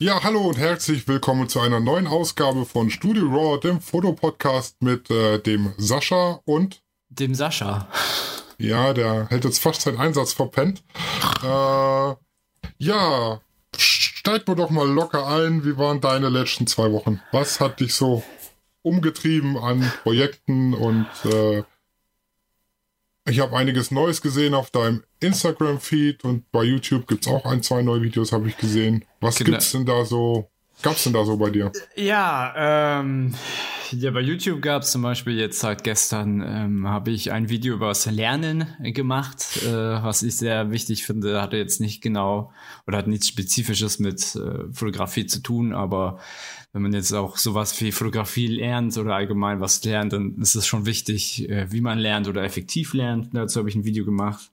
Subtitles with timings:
[0.00, 5.08] Ja, hallo und herzlich willkommen zu einer neuen Ausgabe von Studio Raw, dem Fotopodcast mit
[5.08, 7.86] äh, dem Sascha und dem Sascha.
[8.58, 10.82] Ja, der hält jetzt fast seinen Einsatz verpennt.
[11.44, 12.14] Äh,
[12.78, 13.40] ja,
[13.76, 15.64] steig mir doch mal locker ein.
[15.64, 17.20] Wie waren deine letzten zwei Wochen?
[17.30, 18.24] Was hat dich so
[18.82, 21.62] umgetrieben an Projekten und äh,
[23.26, 27.62] ich habe einiges Neues gesehen auf deinem Instagram-Feed und bei YouTube gibt es auch ein,
[27.62, 29.04] zwei neue Videos, habe ich gesehen.
[29.20, 29.52] Was genau.
[29.52, 30.50] gibt's denn da so?
[30.84, 31.72] Gab's denn da so bei dir?
[31.96, 33.32] Ja, ähm,
[33.90, 37.72] ja, bei YouTube gab es zum Beispiel jetzt seit gestern ähm, habe ich ein Video
[37.74, 41.40] über das Lernen gemacht, äh, was ich sehr wichtig finde.
[41.40, 42.52] Hatte jetzt nicht genau
[42.86, 46.18] oder hat nichts Spezifisches mit äh, Fotografie zu tun, aber
[46.74, 50.66] wenn man jetzt auch sowas wie Fotografie lernt oder allgemein was lernt, dann ist es
[50.66, 53.30] schon wichtig, äh, wie man lernt oder effektiv lernt.
[53.32, 54.50] Dazu habe ich ein Video gemacht.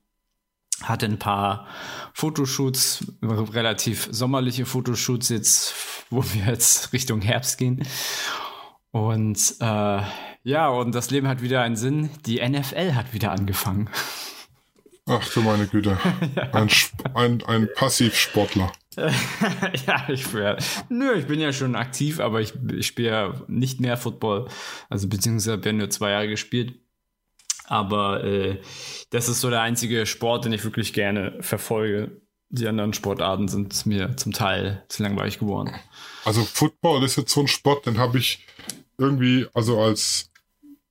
[0.83, 1.67] Hatte ein paar
[2.13, 5.73] Fotoshoots, relativ sommerliche Fotoshoots jetzt,
[6.09, 7.83] wo wir jetzt Richtung Herbst gehen.
[8.91, 10.01] Und äh,
[10.43, 12.09] ja, und das Leben hat wieder einen Sinn.
[12.25, 13.89] Die NFL hat wieder angefangen.
[15.07, 15.97] Ach du meine Güte.
[16.35, 16.51] ja.
[16.53, 16.69] Ein,
[17.13, 18.71] ein, ein Passivsportler.
[18.95, 20.57] ja, ich wäre.
[20.89, 24.47] Nö, ich bin ja schon aktiv, aber ich, ich spiele ja nicht mehr Football.
[24.89, 26.73] Also beziehungsweise habe ja nur zwei Jahre gespielt.
[27.71, 28.59] Aber äh,
[29.11, 32.19] das ist so der einzige Sport, den ich wirklich gerne verfolge.
[32.49, 35.73] Die anderen Sportarten sind mir zum Teil zu langweilig geworden.
[36.25, 38.45] Also Football ist jetzt so ein Sport, den habe ich
[38.97, 40.31] irgendwie, also als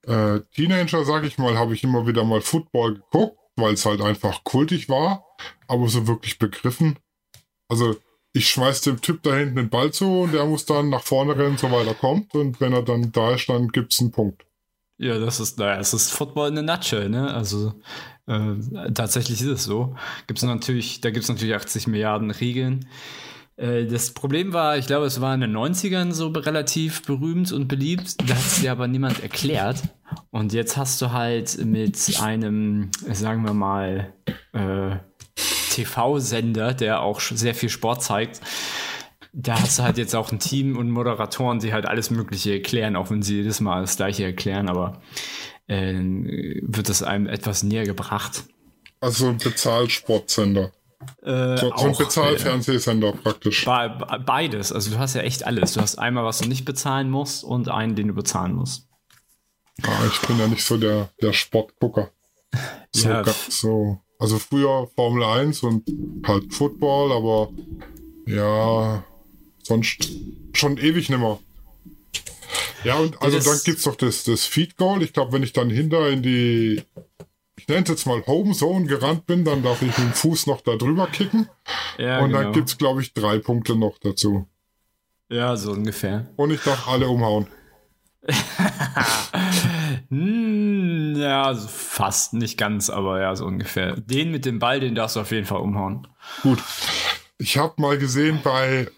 [0.07, 4.01] äh, Teenager, sage ich mal, habe ich immer wieder mal Football geguckt, weil es halt
[4.01, 5.27] einfach kultig war,
[5.69, 6.99] aber so wirklich begriffen.
[7.69, 7.95] Also
[8.33, 11.37] ich schmeiß dem Typ da hinten den Ball zu und der muss dann nach vorne
[11.37, 12.35] rennen, so weit er kommt.
[12.35, 14.47] Und wenn er dann da ist, dann gibt's einen Punkt.
[15.01, 17.33] Ja, das ist, naja, es ist Football in a nutshell, ne?
[17.33, 17.73] Also
[18.27, 19.97] äh, tatsächlich ist es so.
[20.27, 22.87] Gibt's natürlich, da gibt's natürlich 80 Milliarden Regeln.
[23.57, 27.67] Äh, das Problem war, ich glaube, es war in den 90ern so relativ berühmt und
[27.67, 28.17] beliebt.
[28.29, 29.79] Da hat es dir aber niemand erklärt.
[30.29, 34.13] Und jetzt hast du halt mit einem, sagen wir mal,
[34.53, 34.97] äh,
[35.71, 38.43] TV-Sender, der auch sehr viel Sport zeigt,
[39.33, 42.97] da hast du halt jetzt auch ein Team und Moderatoren, die halt alles Mögliche erklären,
[42.97, 45.01] auch wenn sie jedes Mal das Gleiche erklären, aber
[45.67, 45.95] äh,
[46.63, 48.45] wird das einem etwas näher gebracht.
[49.01, 50.73] Also ein Bezahlsportsender.
[51.23, 53.65] Äh, so, so ein Bezahlfernsehsender praktisch.
[53.65, 54.73] Be beides.
[54.73, 55.73] Also du hast ja echt alles.
[55.73, 58.87] Du hast einmal, was du nicht bezahlen musst und einen, den du bezahlen musst.
[59.83, 62.11] Ah, ich bin ja nicht so der, der Sportgucker.
[62.93, 63.25] So, ja.
[63.49, 64.01] so.
[64.19, 65.85] Also früher Formel 1 und
[66.27, 67.51] halt Football, aber
[68.27, 69.05] ja,
[69.71, 70.11] sonst
[70.53, 71.39] schon ewig nimmer.
[72.83, 75.03] Ja, und also das dann gibt's doch das, das Feed Goal.
[75.03, 76.83] Ich glaube, wenn ich dann hinter in die
[77.57, 80.47] ich nenne es jetzt mal Home Zone gerannt bin, dann darf ich mit dem Fuß
[80.47, 81.49] noch da drüber kicken.
[81.99, 82.43] Ja, und genau.
[82.43, 84.47] dann gibt es, glaube ich, drei Punkte noch dazu.
[85.29, 86.31] Ja, so ungefähr.
[86.37, 87.47] Und ich darf alle umhauen.
[90.09, 93.95] hm, ja, fast, nicht ganz, aber ja, so ungefähr.
[93.97, 96.09] Den mit dem Ball, den darfst du auf jeden Fall umhauen.
[96.43, 96.61] Gut.
[97.37, 98.89] Ich habe mal gesehen bei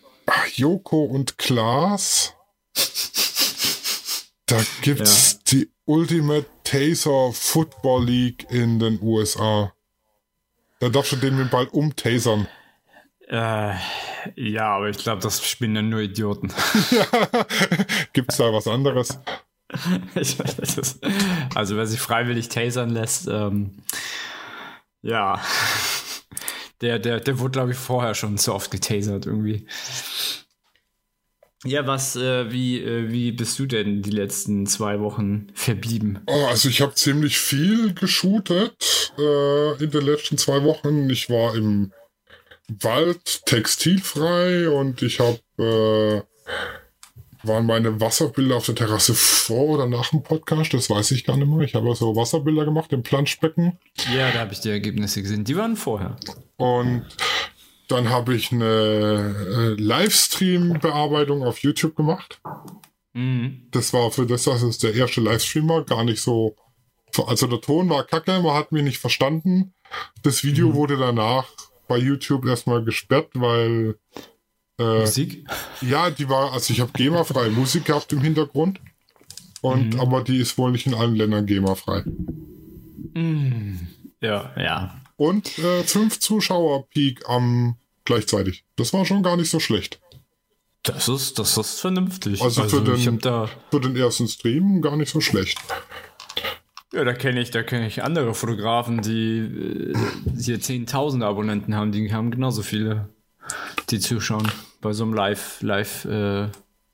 [0.54, 2.34] Joko und Klaas,
[4.46, 5.38] da gibt's ja.
[5.52, 9.72] die Ultimate Taser Football League in den USA.
[10.80, 12.48] Da darfst du den mit dem Ball umtasern.
[13.28, 13.74] Äh,
[14.36, 16.52] ja, aber ich glaube, das spielen dann nur Idioten.
[18.12, 19.18] Gibt's da was anderes?
[20.14, 21.00] ich weiß, ist,
[21.54, 23.82] also wer sich freiwillig tasern lässt, ähm,
[25.02, 25.40] ja,
[26.82, 29.66] der, der, der wurde, glaube ich, vorher schon zu oft getasert irgendwie.
[31.64, 36.18] Ja, was, äh, wie, äh, wie bist du denn die letzten zwei Wochen verblieben?
[36.26, 41.08] Oh, also ich habe ziemlich viel geshootet äh, in den letzten zwei Wochen.
[41.08, 41.92] Ich war im
[42.80, 46.22] Wald textilfrei und ich habe äh,
[47.44, 51.36] waren meine Wasserbilder auf der Terrasse vor oder nach dem Podcast, das weiß ich gar
[51.36, 51.60] nicht mehr.
[51.60, 53.78] Ich habe so Wasserbilder gemacht im Planschbecken.
[54.14, 55.44] Ja, da habe ich die Ergebnisse gesehen.
[55.44, 56.16] Die waren vorher.
[56.62, 57.06] Und
[57.88, 62.40] dann habe ich eine äh, Livestream-Bearbeitung auf YouTube gemacht.
[63.14, 63.66] Mhm.
[63.72, 66.54] Das war für das, dass es der erste Livestream war, gar nicht so.
[67.26, 69.74] Also der Ton war kacke, man hat mich nicht verstanden.
[70.22, 70.74] Das Video mhm.
[70.74, 71.48] wurde danach
[71.88, 73.98] bei YouTube erstmal gesperrt, weil.
[74.78, 75.44] Äh, Musik?
[75.80, 78.80] Ja, die war, also ich habe GEMA-freie Musik gehabt im Hintergrund.
[79.62, 80.00] Und mhm.
[80.00, 82.04] aber die ist wohl nicht in allen Ländern GEMA-frei.
[83.14, 83.88] Mhm.
[84.20, 85.01] Ja, ja.
[85.22, 88.64] Und äh, fünf Zuschauer-Peak am gleichzeitig.
[88.74, 90.00] Das war schon gar nicht so schlecht.
[90.82, 92.42] Das ist, das ist vernünftig.
[92.42, 95.58] Also, also für, den, für den ersten Stream gar nicht so schlecht.
[96.92, 99.96] Ja, da kenne ich, da kenne ich andere Fotografen, die äh,
[100.36, 103.08] hier 10.000 Abonnenten haben, die haben genauso viele,
[103.90, 104.50] die zuschauen.
[104.80, 106.48] bei so einem Live, Live, äh,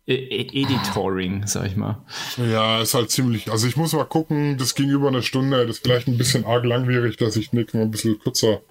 [0.09, 2.03] Editoring, sag ich mal.
[2.39, 3.51] Ja, ist halt ziemlich.
[3.51, 6.47] Also ich muss mal gucken, das ging über eine Stunde, das ist vielleicht ein bisschen
[6.47, 8.63] arg langwierig, dass ich nächstes Mal ein bisschen kürzer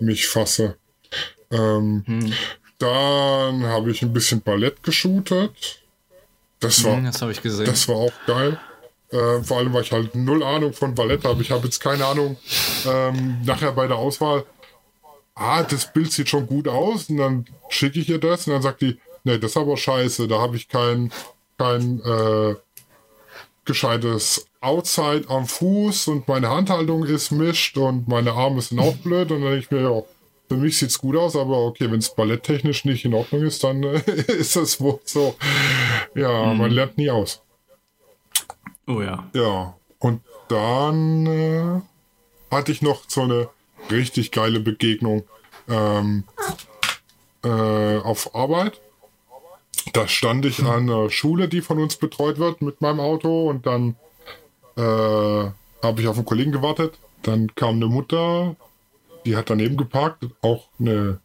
[0.00, 0.76] mich fasse.
[1.52, 2.32] Ähm, hm.
[2.78, 5.82] Dann habe ich ein bisschen Ballett geshootet.
[6.58, 7.66] Das war, hm, das habe ich gesehen.
[7.66, 8.58] Das war auch geil.
[9.10, 11.42] Äh, vor allem, weil ich halt null Ahnung von Ballett habe.
[11.42, 12.36] Ich habe jetzt keine Ahnung,
[12.86, 14.44] ähm, nachher bei der Auswahl,
[15.36, 17.08] ah, das Bild sieht schon gut aus.
[17.08, 20.28] Und dann schicke ich ihr das und dann sagt die, nee, das ist aber scheiße,
[20.28, 21.12] da habe ich kein,
[21.58, 22.54] kein äh,
[23.64, 29.30] gescheites Outside am Fuß und meine Handhaltung ist mischt und meine Arme sind auch blöd.
[29.30, 30.02] Und dann denke ich mir, ja,
[30.48, 33.64] für mich sieht es gut aus, aber okay, wenn es balletttechnisch nicht in Ordnung ist,
[33.64, 33.98] dann äh,
[34.28, 35.34] ist das wohl so.
[36.14, 36.58] Ja, mhm.
[36.58, 37.42] man lernt nie aus.
[38.86, 39.28] Oh ja.
[39.32, 41.80] Ja, und dann äh,
[42.50, 43.48] hatte ich noch so eine
[43.90, 45.24] richtig geile Begegnung
[45.68, 46.24] ähm,
[47.44, 48.80] äh, auf Arbeit.
[49.92, 53.66] Da stand ich an einer Schule, die von uns betreut wird mit meinem Auto und
[53.66, 53.96] dann
[54.76, 56.98] äh, habe ich auf einen Kollegen gewartet.
[57.22, 58.56] Dann kam eine Mutter
[59.24, 61.20] die hat daneben geparkt, auch eine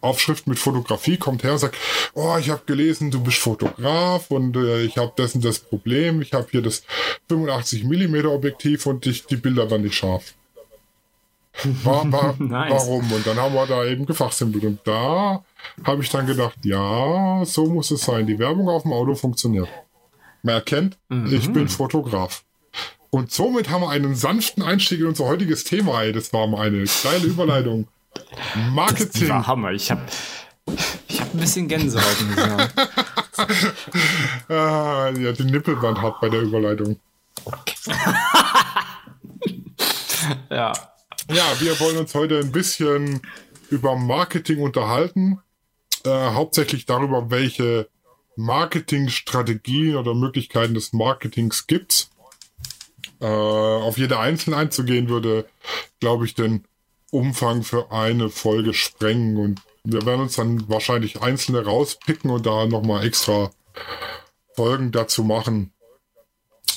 [0.00, 1.76] Aufschrift mit Fotografie, kommt her und sagt,
[2.12, 6.20] oh, ich habe gelesen, du bist Fotograf und äh, ich habe das und das Problem,
[6.20, 6.82] ich habe hier das
[7.28, 10.34] 85 mm Objektiv und ich, die Bilder waren nicht scharf.
[11.84, 12.70] War, war, nice.
[12.70, 13.10] Warum?
[13.10, 15.42] Und dann haben wir da eben gefachsimpelt und da
[15.84, 18.26] habe ich dann gedacht, ja, so muss es sein.
[18.26, 19.68] Die Werbung auf dem Auto funktioniert.
[20.42, 21.32] Man erkennt, mhm.
[21.32, 22.44] ich bin Fotograf.
[23.10, 26.02] Und somit haben wir einen sanften Einstieg in unser heutiges Thema.
[26.02, 26.12] Ey.
[26.12, 27.86] Das war mal eine geile Überleitung.
[28.72, 29.20] Marketing.
[29.20, 29.70] Das war Hammer.
[29.70, 30.02] Ich habe
[31.08, 32.16] ich hab ein bisschen Gänsehaut.
[34.48, 36.98] ah, ja, die Nippelwand hat bei der Überleitung.
[40.50, 40.72] ja.
[41.30, 43.22] Ja, wir wollen uns heute ein bisschen
[43.70, 45.40] über Marketing unterhalten.
[46.04, 47.88] Äh, hauptsächlich darüber, welche
[48.36, 52.08] Marketingstrategien oder Möglichkeiten des Marketings gibt
[53.20, 55.46] äh, auf jede einzelne einzugehen, würde,
[56.00, 56.64] glaube ich, den
[57.10, 59.36] Umfang für eine Folge sprengen.
[59.36, 63.50] Und wir werden uns dann wahrscheinlich einzelne rauspicken und da nochmal extra
[64.54, 65.72] Folgen dazu machen.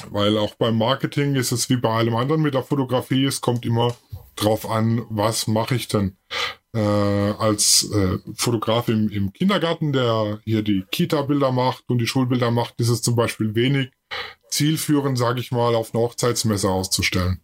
[0.09, 3.65] Weil auch beim Marketing ist es wie bei allem anderen mit der Fotografie, es kommt
[3.65, 3.95] immer
[4.35, 6.15] drauf an, was mache ich denn.
[6.77, 12.51] Äh, als äh, Fotograf im, im Kindergarten, der hier die Kita-Bilder macht und die Schulbilder
[12.51, 13.89] macht, ist es zum Beispiel wenig
[14.51, 17.41] zielführend, sage ich mal, auf einer Hochzeitsmesse auszustellen.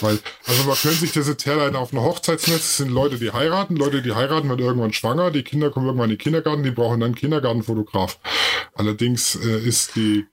[0.00, 3.76] Weil, also man könnte sich das jetzt herleiten auf einer Hochzeitsmesse, sind Leute, die heiraten,
[3.76, 6.98] Leute, die heiraten, werden irgendwann schwanger, die Kinder kommen irgendwann in den Kindergarten, die brauchen
[6.98, 8.18] dann einen Kindergartenfotograf.
[8.74, 10.26] Allerdings äh, ist die,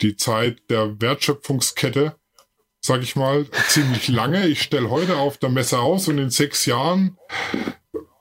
[0.00, 2.16] die Zeit der Wertschöpfungskette,
[2.86, 4.46] sag ich mal, ziemlich lange.
[4.46, 7.18] Ich stelle heute auf der Messe aus und in sechs Jahren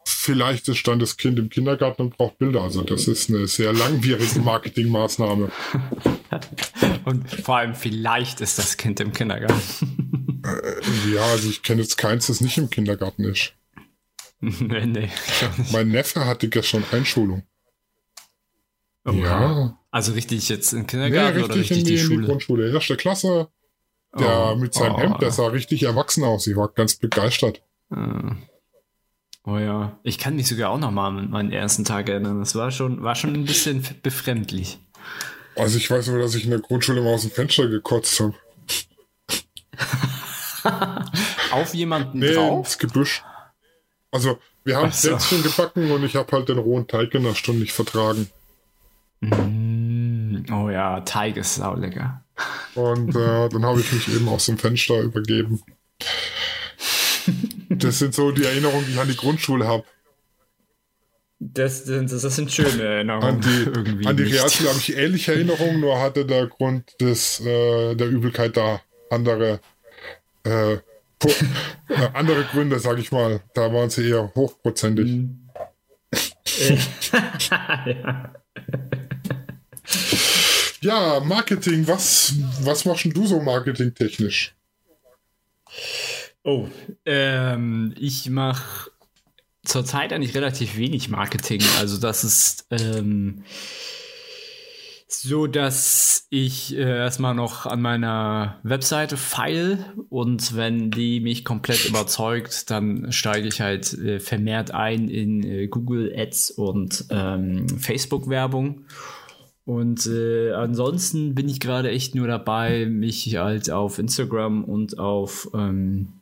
[0.06, 2.64] vielleicht ist dann das Kind im Kindergarten und braucht Bilder.
[2.64, 5.52] Also das ist eine sehr langwierige Marketingmaßnahme.
[7.06, 10.42] Und vor allem vielleicht ist das Kind im Kindergarten.
[10.44, 13.54] Äh, ja, also ich kenne jetzt keins, das nicht im Kindergarten ist.
[14.40, 15.10] nee, nee.
[15.72, 17.44] Mein Neffe hatte gestern Einschulung.
[19.06, 19.78] Oh, ja.
[19.92, 22.16] Also richtig jetzt im Kindergarten nee, richtig oder richtig in die, die, Schule?
[22.16, 22.72] In die Grundschule.
[22.74, 23.50] Erste Klasse.
[24.18, 26.48] Der oh, mit seinem oh, Hemd, der sah richtig erwachsen aus.
[26.48, 27.62] Ich war ganz begeistert.
[27.92, 28.32] Uh.
[29.48, 32.40] Oh ja, ich kann mich sogar auch noch mal an meinen ersten Tag erinnern.
[32.40, 34.80] Das war schon, war schon ein bisschen befremdlich.
[35.56, 38.34] Also ich weiß nur, dass ich in der Grundschule mal aus dem Fenster gekotzt habe.
[41.52, 42.66] Auf jemanden nee, drauf?
[42.66, 43.24] ins Gebüsch.
[44.12, 45.10] Also wir haben so.
[45.10, 48.28] Plätzchen gebacken und ich habe halt den rohen Teig in einer Stunde nicht vertragen.
[49.22, 52.25] Mm, oh ja, Teig ist saulecker.
[52.76, 55.62] Und äh, dann habe ich mich eben aus dem Fenster übergeben.
[57.70, 59.84] Das sind so die Erinnerungen, die ich an die Grundschule habe.
[61.40, 63.36] Das, das, das, sind schöne Erinnerungen.
[63.36, 67.96] An die, an die Realschule habe ich ähnliche Erinnerungen, nur hatte der Grund des, äh,
[67.96, 69.60] der Übelkeit da andere,
[70.44, 70.80] äh, äh,
[72.14, 73.42] andere Gründe, sage ich mal.
[73.54, 75.06] Da waren sie eher hochprozentig.
[75.08, 75.48] Mhm.
[77.86, 78.34] ja.
[80.86, 84.56] Ja, Marketing, was, was machst du so marketingtechnisch?
[86.44, 86.68] Oh,
[87.06, 88.92] ähm, ich mache
[89.64, 91.62] zurzeit eigentlich relativ wenig Marketing.
[91.80, 93.44] Also das ist ähm,
[95.08, 101.86] so, dass ich äh, erstmal noch an meiner Webseite feile und wenn die mich komplett
[101.86, 108.30] überzeugt, dann steige ich halt äh, vermehrt ein in äh, Google Ads und ähm, Facebook
[108.30, 108.86] Werbung.
[109.66, 115.50] Und äh, ansonsten bin ich gerade echt nur dabei, mich halt auf Instagram und auf
[115.56, 116.22] ähm,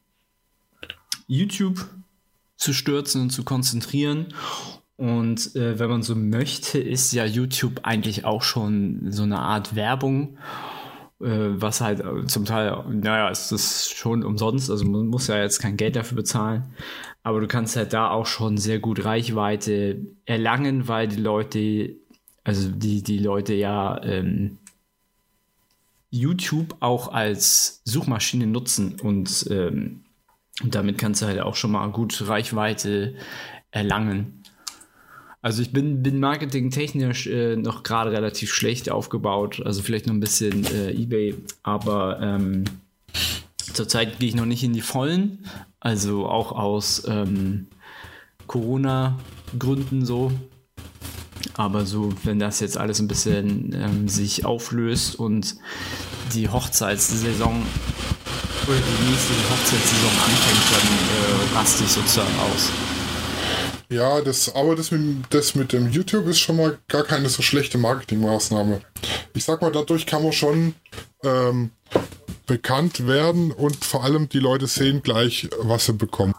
[1.27, 1.85] YouTube
[2.55, 4.27] zu stürzen und zu konzentrieren.
[4.95, 9.75] Und äh, wenn man so möchte, ist ja YouTube eigentlich auch schon so eine Art
[9.75, 10.37] Werbung,
[11.19, 15.59] äh, was halt zum Teil, naja, ist das schon umsonst, also man muss ja jetzt
[15.59, 16.63] kein Geld dafür bezahlen.
[17.23, 21.95] Aber du kannst halt da auch schon sehr gut Reichweite erlangen, weil die Leute,
[22.43, 24.57] also die, die Leute ja ähm,
[26.09, 30.03] YouTube auch als Suchmaschine nutzen und ähm,
[30.63, 33.15] damit kannst du halt auch schon mal gut Reichweite
[33.71, 34.43] erlangen.
[35.41, 40.19] Also ich bin, bin marketingtechnisch äh, noch gerade relativ schlecht aufgebaut, also vielleicht noch ein
[40.19, 42.63] bisschen äh, eBay, aber ähm,
[43.57, 45.45] zurzeit gehe ich noch nicht in die Vollen,
[45.79, 47.67] also auch aus ähm,
[48.47, 50.31] Corona-Gründen so.
[51.55, 55.55] Aber so, wenn das jetzt alles ein bisschen ähm, sich auflöst und
[56.33, 57.65] die Hochzeitssaison
[58.67, 62.69] oder die nächste Hochzeitssaison anfängt, dann äh, raste ich sozusagen aus.
[63.89, 67.43] Ja, das, aber das mit, das mit dem YouTube ist schon mal gar keine so
[67.43, 68.81] schlechte Marketingmaßnahme.
[69.35, 70.73] Ich sag mal, dadurch kann man schon
[71.23, 71.69] ähm,
[72.47, 76.33] bekannt werden und vor allem die Leute sehen gleich, was sie bekommen.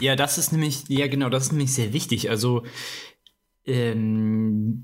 [0.00, 2.30] Ja, das ist nämlich, ja genau, das ist nämlich sehr wichtig.
[2.30, 2.64] Also
[3.64, 4.82] ähm,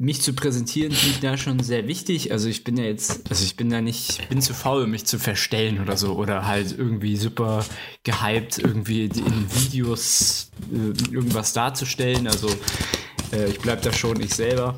[0.00, 2.32] mich zu präsentieren finde ich da schon sehr wichtig.
[2.32, 5.18] Also ich bin ja jetzt, also ich bin da nicht, bin zu faul, mich zu
[5.18, 7.64] verstellen oder so oder halt irgendwie super
[8.02, 12.26] gehypt, irgendwie in Videos äh, irgendwas darzustellen.
[12.26, 12.48] Also
[13.32, 14.74] äh, ich bleibe da schon ich selber,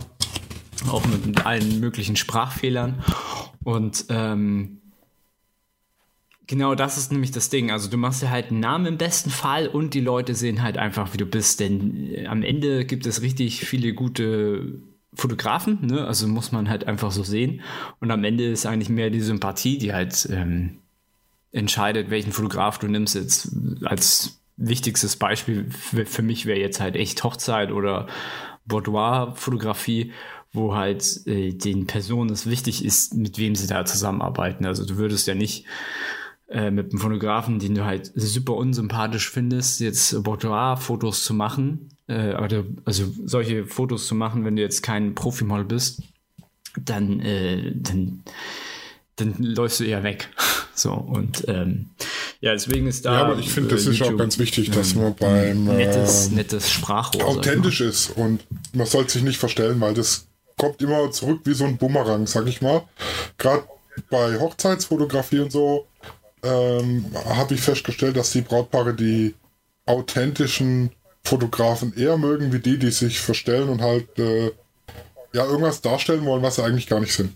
[0.89, 3.03] auch mit, allen möglichen Sprachfehlern
[3.63, 4.82] und ähm,
[6.47, 7.71] Genau, das ist nämlich das Ding.
[7.71, 10.77] Also du machst ja halt einen Namen im besten Fall und die Leute sehen halt
[10.77, 11.61] einfach, wie du bist.
[11.61, 14.81] Denn äh, am Ende gibt es richtig viele gute
[15.15, 16.07] Fotografen, ne?
[16.07, 17.61] also muss man halt einfach so sehen.
[18.01, 20.79] Und am Ende ist eigentlich mehr die Sympathie, die halt ähm,
[21.53, 23.15] entscheidet, welchen Fotograf du nimmst.
[23.15, 23.51] Jetzt
[23.85, 28.07] als wichtigstes Beispiel für, für mich wäre jetzt halt echt Hochzeit oder
[28.65, 30.13] Boudoir-Fotografie,
[30.53, 34.67] wo halt äh, den Personen es wichtig ist, mit wem sie da zusammenarbeiten.
[34.67, 35.67] Also du würdest ja nicht
[36.53, 41.89] äh, mit einem Fotografen, den du halt super unsympathisch findest, jetzt Boudoir-Fotos zu machen.
[42.09, 42.35] Äh,
[42.85, 46.03] also solche Fotos zu machen, wenn du jetzt kein Profimodel bist,
[46.79, 48.23] dann, äh, dann,
[49.17, 50.29] dann läufst du eher weg.
[50.75, 51.91] So, und ähm,
[52.41, 53.13] ja, deswegen ist da.
[53.13, 56.35] Ja, aber ich finde, das äh, ist auch ganz wichtig, dass man beim nettes, äh,
[56.35, 58.41] nettes Sprachrohr authentisch ist und
[58.73, 62.47] man sollte sich nicht verstellen, weil das kommt immer zurück wie so ein Bumerang, sag
[62.47, 62.85] ich mal.
[63.37, 63.65] Gerade
[64.09, 65.87] bei Hochzeitsfotografie und so
[66.43, 69.35] ähm, habe ich festgestellt, dass die Brautpaare die
[69.87, 70.91] authentischen
[71.25, 74.51] Fotografen eher mögen, wie die, die sich verstellen und halt äh,
[75.33, 77.35] ja irgendwas darstellen wollen, was sie eigentlich gar nicht sind.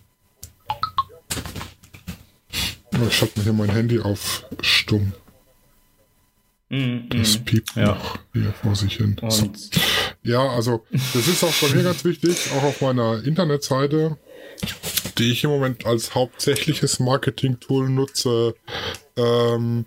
[3.07, 5.13] Ich schalte mir hier mein Handy auf stumm.
[6.69, 7.95] Mm, das piept ja.
[7.95, 9.17] noch hier vor sich hin.
[9.29, 9.53] So.
[10.23, 14.17] Ja, also das ist auch bei mir ganz wichtig, auch auf meiner Internetseite
[15.19, 18.55] die ich im Moment als hauptsächliches Marketing-Tool nutze,
[19.17, 19.87] ähm,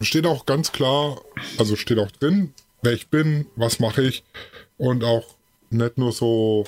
[0.00, 1.20] steht auch ganz klar,
[1.58, 4.24] also steht auch drin, wer ich bin, was mache ich
[4.78, 5.24] und auch
[5.70, 6.66] nicht nur so,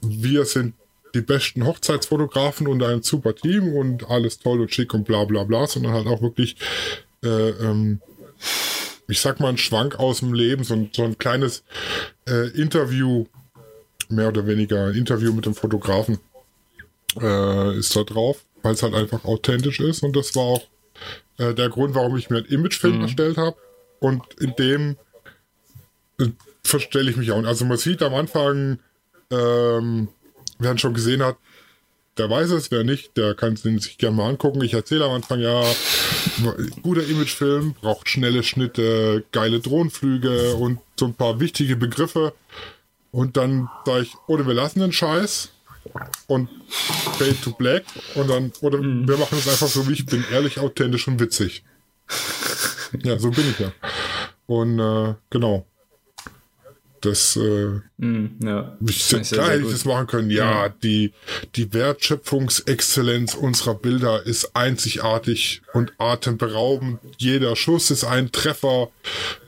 [0.00, 0.74] wir sind
[1.14, 5.44] die besten Hochzeitsfotografen und ein super Team und alles toll und schick und bla bla
[5.44, 6.56] bla, sondern halt auch wirklich,
[7.24, 8.00] äh, ähm,
[9.08, 11.64] ich sag mal, ein Schwank aus dem Leben, so ein, so ein kleines
[12.28, 13.26] äh, Interview,
[14.10, 16.18] mehr oder weniger, ein Interview mit dem Fotografen
[17.20, 20.62] äh, ist da drauf, weil es halt einfach authentisch ist und das war auch
[21.38, 23.02] äh, der Grund, warum ich mir einen Imagefilm mhm.
[23.02, 23.56] erstellt habe
[24.00, 24.96] und in dem
[26.20, 26.28] äh,
[26.64, 27.42] verstelle ich mich auch.
[27.44, 28.78] Also man sieht am Anfang,
[29.30, 30.08] ähm,
[30.58, 31.36] wer schon gesehen hat,
[32.18, 34.62] der weiß es, wer nicht, der kann es sich gerne mal angucken.
[34.62, 35.62] Ich erzähle am Anfang ja,
[36.82, 42.34] guter Imagefilm braucht schnelle Schnitte, geile Drohnenflüge und so ein paar wichtige Begriffe.
[43.12, 45.50] Und dann sage ich, oder wir lassen den Scheiß
[46.26, 49.08] und Fade to Black und dann, oder mm.
[49.08, 51.64] wir machen es einfach so, wie ich bin, ehrlich, authentisch und witzig.
[53.02, 53.72] ja, so bin ich ja.
[54.46, 55.66] Und äh, genau.
[57.00, 58.76] Das, äh, mm, ja.
[58.86, 60.30] ich, klar sehr, hätte ich das machen können.
[60.30, 61.12] Ja, ja, die,
[61.54, 66.98] die Wertschöpfungsexzellenz unserer Bilder ist einzigartig und atemberaubend.
[67.18, 68.90] Jeder Schuss ist ein Treffer.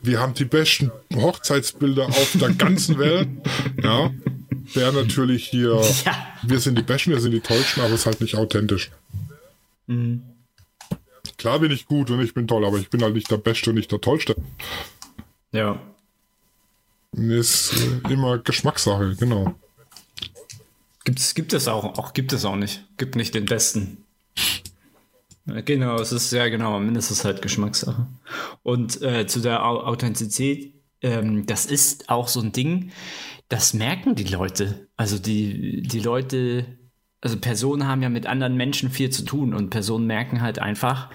[0.02, 3.28] Wir haben die besten Hochzeitsbilder auf der ganzen Welt.
[3.82, 4.12] Ja,
[4.74, 6.16] wäre natürlich hier, ja.
[6.42, 8.90] wir sind die Besten, wir sind die Tollsten, aber es ist halt nicht authentisch.
[9.86, 10.22] Mhm.
[11.36, 13.70] Klar bin ich gut und ich bin toll, aber ich bin halt nicht der Beste
[13.70, 14.36] und nicht der Tollste.
[15.52, 15.80] Ja.
[17.12, 19.54] Ist äh, immer Geschmackssache, genau.
[21.04, 22.84] Gibt es, gibt es auch, auch, gibt es auch nicht.
[22.96, 24.04] Gibt nicht den Besten.
[25.46, 28.06] Genau, es ist ja genau, es halt Geschmackssache.
[28.62, 32.92] Und äh, zu der Authentizität, ähm, das ist auch so ein Ding,
[33.48, 34.86] das merken die Leute.
[34.96, 36.66] Also die, die Leute,
[37.20, 41.10] also Personen haben ja mit anderen Menschen viel zu tun und Personen merken halt einfach,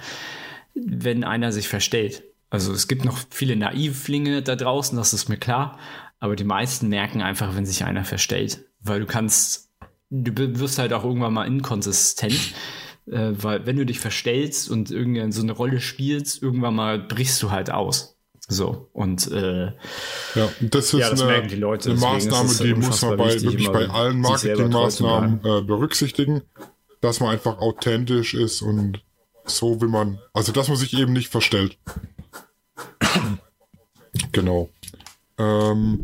[0.73, 2.23] wenn einer sich verstellt.
[2.49, 5.79] Also es gibt noch viele Naivlinge da draußen, das ist mir klar,
[6.19, 9.69] aber die meisten merken einfach, wenn sich einer verstellt, weil du kannst,
[10.09, 12.53] du wirst halt auch irgendwann mal inkonsistent,
[13.07, 17.41] äh, weil wenn du dich verstellst und irgendwie so eine Rolle spielst, irgendwann mal brichst
[17.43, 18.15] du halt aus.
[18.47, 19.65] So, und äh,
[20.35, 23.71] ja, das ist ja, das eine, die Leute, eine Maßnahme, die muss man bei, wirklich
[23.71, 26.43] bei allen Marketingmaßnahmen äh, berücksichtigen,
[27.01, 29.03] dass man einfach authentisch ist und
[29.45, 31.79] so wie man, also dass man sich eben nicht verstellt.
[34.35, 34.69] Genau.
[35.37, 36.03] Ähm,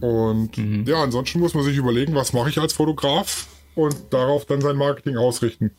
[0.00, 0.84] und mhm.
[0.86, 4.76] ja, ansonsten muss man sich überlegen, was mache ich als Fotograf und darauf dann sein
[4.76, 5.72] Marketing ausrichten.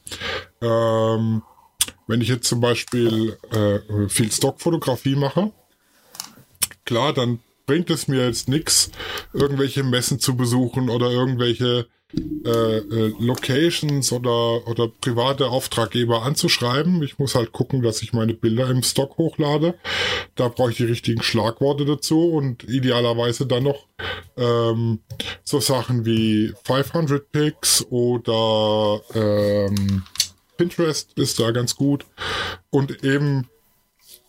[0.62, 1.42] Ähm,
[2.08, 5.52] wenn ich jetzt zum Beispiel äh, viel Stockfotografie mache,
[6.86, 8.92] klar, dann bringt es mir jetzt nichts,
[9.34, 11.88] irgendwelche Messen zu besuchen oder irgendwelche
[12.46, 17.02] äh, äh, Locations oder, oder private Auftraggeber anzuschreiben.
[17.02, 19.76] Ich muss halt gucken, dass ich meine Bilder im Stock hochlade.
[20.36, 23.88] Da brauche ich die richtigen Schlagworte dazu und idealerweise dann noch
[24.38, 25.00] ähm,
[25.44, 30.04] so Sachen wie 500 Picks oder ähm,
[30.58, 32.06] Pinterest ist da ganz gut
[32.70, 33.48] und eben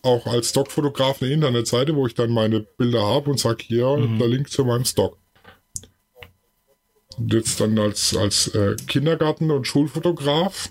[0.03, 4.19] auch als Stockfotograf eine Internetseite, wo ich dann meine Bilder habe und sage, hier, mhm.
[4.19, 5.19] der Link zu meinem Stock.
[7.19, 10.71] Jetzt dann als, als äh, Kindergarten- und Schulfotograf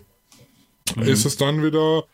[0.95, 1.03] mhm.
[1.03, 2.05] ist es dann wieder,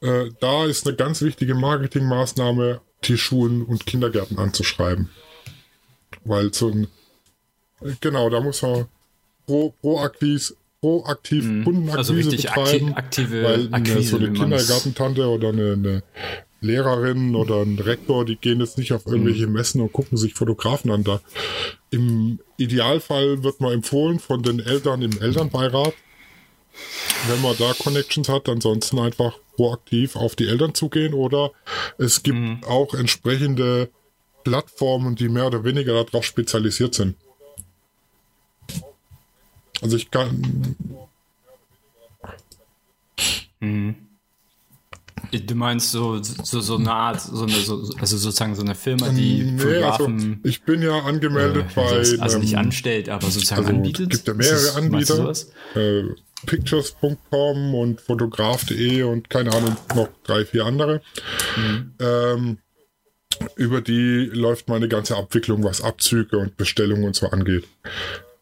[0.00, 5.10] äh, da ist eine ganz wichtige Marketingmaßnahme, die Schulen und Kindergärten anzuschreiben.
[6.24, 6.88] Weil so ein,
[8.00, 8.86] genau, da muss man
[9.46, 11.64] pro, proaktiv, proaktiv mhm.
[11.64, 12.94] Kundenakquise also betreiben.
[12.94, 16.02] Akti aktive weil Akquise, so eine Kindergartentante oder eine, eine
[16.60, 19.52] Lehrerin oder ein Rektor, die gehen jetzt nicht auf irgendwelche mhm.
[19.52, 21.04] Messen und gucken sich Fotografen an.
[21.04, 21.20] Da
[21.90, 25.94] im Idealfall wird man empfohlen von den Eltern im Elternbeirat,
[27.28, 31.52] wenn man da Connections hat, ansonsten einfach proaktiv auf die Eltern zugehen oder
[31.98, 32.64] es gibt mhm.
[32.64, 33.90] auch entsprechende
[34.44, 37.16] Plattformen, die mehr oder weniger darauf spezialisiert sind.
[39.82, 40.76] Also ich kann.
[43.60, 44.05] Mhm.
[45.40, 49.08] Du meinst so, so, so eine Art, so eine, so, also sozusagen so eine Firma,
[49.10, 50.14] die nee, Fotografen.
[50.14, 52.20] Also ich bin ja angemeldet äh, bei.
[52.20, 54.12] Also nicht ähm, anstellt, aber sozusagen also anbietet.
[54.12, 55.32] Es gibt ja mehrere das, Anbieter.
[55.74, 56.04] Äh,
[56.44, 61.00] Pictures.com und Fotograf.de und keine Ahnung, noch drei, vier andere.
[61.56, 61.92] Mhm.
[62.00, 62.58] Ähm,
[63.56, 67.64] über die läuft meine ganze Abwicklung, was Abzüge und Bestellungen und so angeht.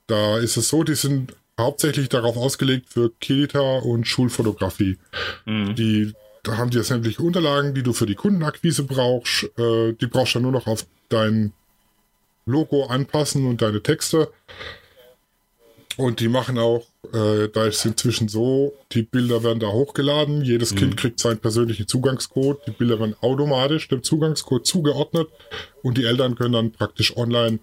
[0.06, 4.98] Da ist es so, die sind hauptsächlich darauf ausgelegt für Kita und Schulfotografie.
[5.46, 5.74] Mhm.
[5.74, 6.12] Die
[6.44, 9.44] da haben die ja sämtliche Unterlagen, die du für die Kundenakquise brauchst.
[9.58, 11.52] Äh, die brauchst du nur noch auf dein
[12.46, 14.30] Logo anpassen und deine Texte.
[15.96, 20.42] Und die machen auch, äh, da ist es inzwischen so, die Bilder werden da hochgeladen,
[20.42, 20.76] jedes mhm.
[20.76, 25.28] Kind kriegt seinen persönlichen Zugangscode, die Bilder werden automatisch dem Zugangscode zugeordnet
[25.82, 27.60] und die Eltern können dann praktisch online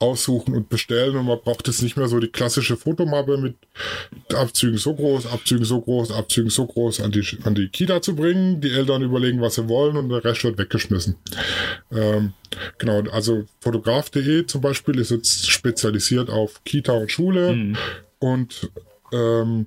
[0.00, 3.56] aussuchen und bestellen und man braucht jetzt nicht mehr so die klassische Fotomappe mit
[4.32, 8.14] Abzügen so groß, Abzügen so groß, Abzügen so groß an die, an die Kita zu
[8.14, 8.60] bringen.
[8.60, 11.16] Die Eltern überlegen, was sie wollen und der Rest wird weggeschmissen.
[11.90, 12.32] Ähm,
[12.78, 17.76] genau, also fotograf.de zum Beispiel ist jetzt spezialisiert auf Kita und Schule mhm.
[18.20, 18.70] und
[19.12, 19.66] ähm,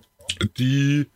[0.57, 1.07] die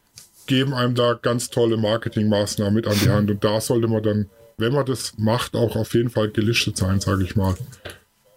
[0.47, 4.29] geben einem da ganz tolle Marketingmaßnahmen mit an die Hand und da sollte man dann,
[4.57, 7.55] wenn man das macht, auch auf jeden Fall gelistet sein, sage ich mal.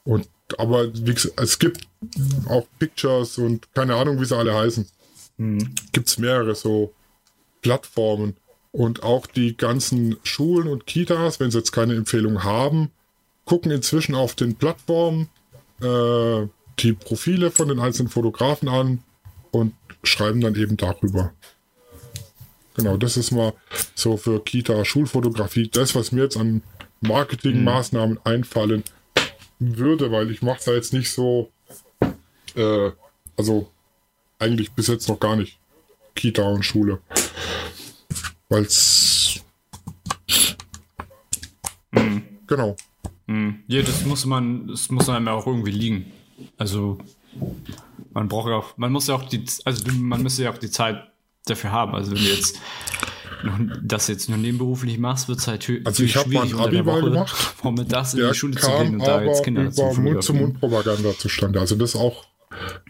[0.05, 1.87] Und aber wie gesagt, es gibt
[2.49, 4.87] auch Pictures und keine Ahnung, wie sie alle heißen.
[5.37, 5.75] Mhm.
[5.93, 6.95] Gibt es mehrere so
[7.63, 8.37] Plattformen.
[8.71, 12.91] Und auch die ganzen Schulen und Kitas, wenn sie jetzt keine Empfehlung haben,
[13.45, 15.29] gucken inzwischen auf den Plattformen
[15.81, 16.47] äh,
[16.79, 19.03] die Profile von den einzelnen Fotografen an
[19.51, 21.33] und schreiben dann eben darüber.
[22.75, 23.55] Genau, das ist mal
[23.95, 26.63] so für Kita Schulfotografie das, was mir jetzt an
[27.01, 28.21] Marketingmaßnahmen mhm.
[28.25, 28.85] einfallen,
[29.59, 31.51] würde, weil ich mache da jetzt nicht so,
[32.55, 32.91] äh,
[33.37, 33.71] also
[34.39, 35.59] eigentlich bis jetzt noch gar nicht
[36.15, 37.01] Kita und Schule,
[38.49, 39.41] weil es
[41.93, 42.23] mhm.
[42.47, 42.77] genau.
[43.27, 43.61] Mhm.
[43.67, 46.13] Ja, das muss man, das muss einem ja auch irgendwie liegen.
[46.57, 46.99] Also
[48.13, 50.71] man braucht ja auch, man muss ja auch die, also man müsste ja auch die
[50.71, 51.03] Zeit
[51.47, 51.95] dafür haben.
[51.95, 52.59] Also wenn du jetzt
[53.83, 57.03] das jetzt nur nebenberuflich machst, wird es halt Also ich habe mal ein Abi mal
[57.03, 57.37] gemacht.
[57.57, 61.61] Vormittags in die Schule zu gehen und da jetzt Kinder über Mund-zu-Mund-Propaganda zustande.
[61.61, 62.27] Also das auch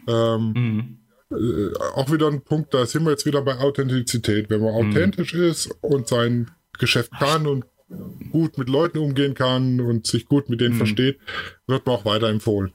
[0.06, 0.98] ähm,
[1.30, 1.36] mhm.
[1.36, 4.48] äh, auch wieder ein Punkt, da sind wir jetzt wieder bei Authentizität.
[4.50, 4.90] Wenn man mhm.
[4.90, 7.64] authentisch ist und sein Geschäft kann und
[8.30, 10.78] gut mit Leuten umgehen kann und sich gut mit denen mhm.
[10.78, 11.18] versteht,
[11.66, 12.72] wird man auch weiterempfohlen.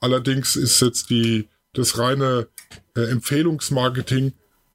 [0.00, 2.48] Allerdings ist jetzt die, das reine
[2.96, 4.32] äh, Empfehlungsmarketing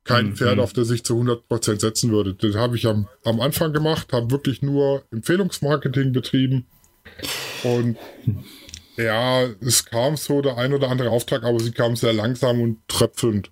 [0.07, 0.35] kein mhm.
[0.35, 2.33] Pferd, auf das ich zu 100% setzen würde.
[2.33, 6.65] Das habe ich am, am Anfang gemacht, habe wirklich nur Empfehlungsmarketing betrieben
[7.63, 7.97] und
[8.97, 12.79] ja, es kam so der ein oder andere Auftrag, aber sie kam sehr langsam und
[12.87, 13.51] tröpfelnd.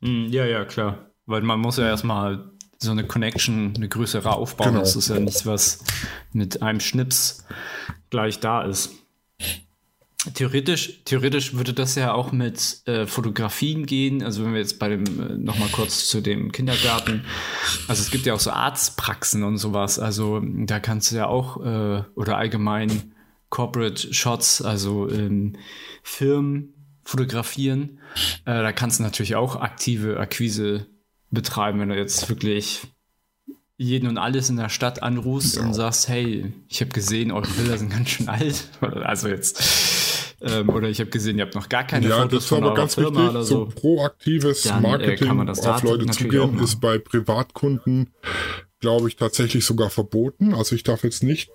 [0.00, 1.10] Hm, ja, ja, klar.
[1.26, 4.68] Weil man muss ja erstmal so eine Connection, eine größere aufbauen.
[4.68, 4.80] Genau.
[4.80, 5.84] Das ist ja nichts, was
[6.32, 7.44] mit einem Schnips
[8.10, 8.90] gleich da ist.
[10.42, 14.24] Theoretisch, theoretisch würde das ja auch mit äh, Fotografien gehen.
[14.24, 17.24] Also wenn wir jetzt bei dem äh, noch mal kurz zu dem Kindergarten.
[17.86, 20.00] Also es gibt ja auch so Arztpraxen und sowas.
[20.00, 23.14] Also da kannst du ja auch äh, oder allgemein
[23.50, 25.54] Corporate Shots, also ähm,
[26.02, 26.74] Firmen
[27.04, 28.00] fotografieren.
[28.44, 30.88] Äh, da kannst du natürlich auch aktive Akquise
[31.30, 32.80] betreiben, wenn du jetzt wirklich
[33.76, 35.62] jeden und alles in der Stadt anrufst ja.
[35.62, 38.68] und sagst, hey, ich habe gesehen, eure Bilder sind ganz schön alt.
[38.80, 39.62] Also jetzt,
[40.44, 42.94] ähm, oder ich habe gesehen, ihr habt noch gar keine ja, Fotos von eurer ganz
[42.94, 43.64] Firma wichtig, so.
[43.64, 48.10] so proaktives Dann, äh, Marketing äh, auf Leute zugehen ist bei Privatkunden,
[48.80, 50.54] glaube ich, tatsächlich sogar verboten.
[50.54, 51.50] Also ich darf jetzt nicht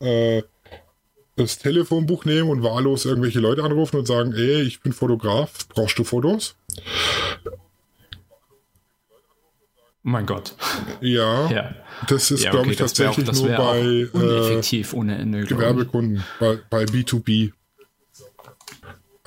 [0.00, 0.42] äh,
[1.36, 5.98] das Telefonbuch nehmen und wahllos irgendwelche Leute anrufen und sagen, ey, ich bin Fotograf, brauchst
[5.98, 6.56] du Fotos?
[10.08, 10.54] Oh mein Gott.
[11.00, 11.74] Ja, ja.
[12.08, 16.58] das ist, ja, okay, glaube ich, tatsächlich auch, nur bei äh, ohne Ende, Gewerbekunden, bei,
[16.68, 17.52] bei B2B.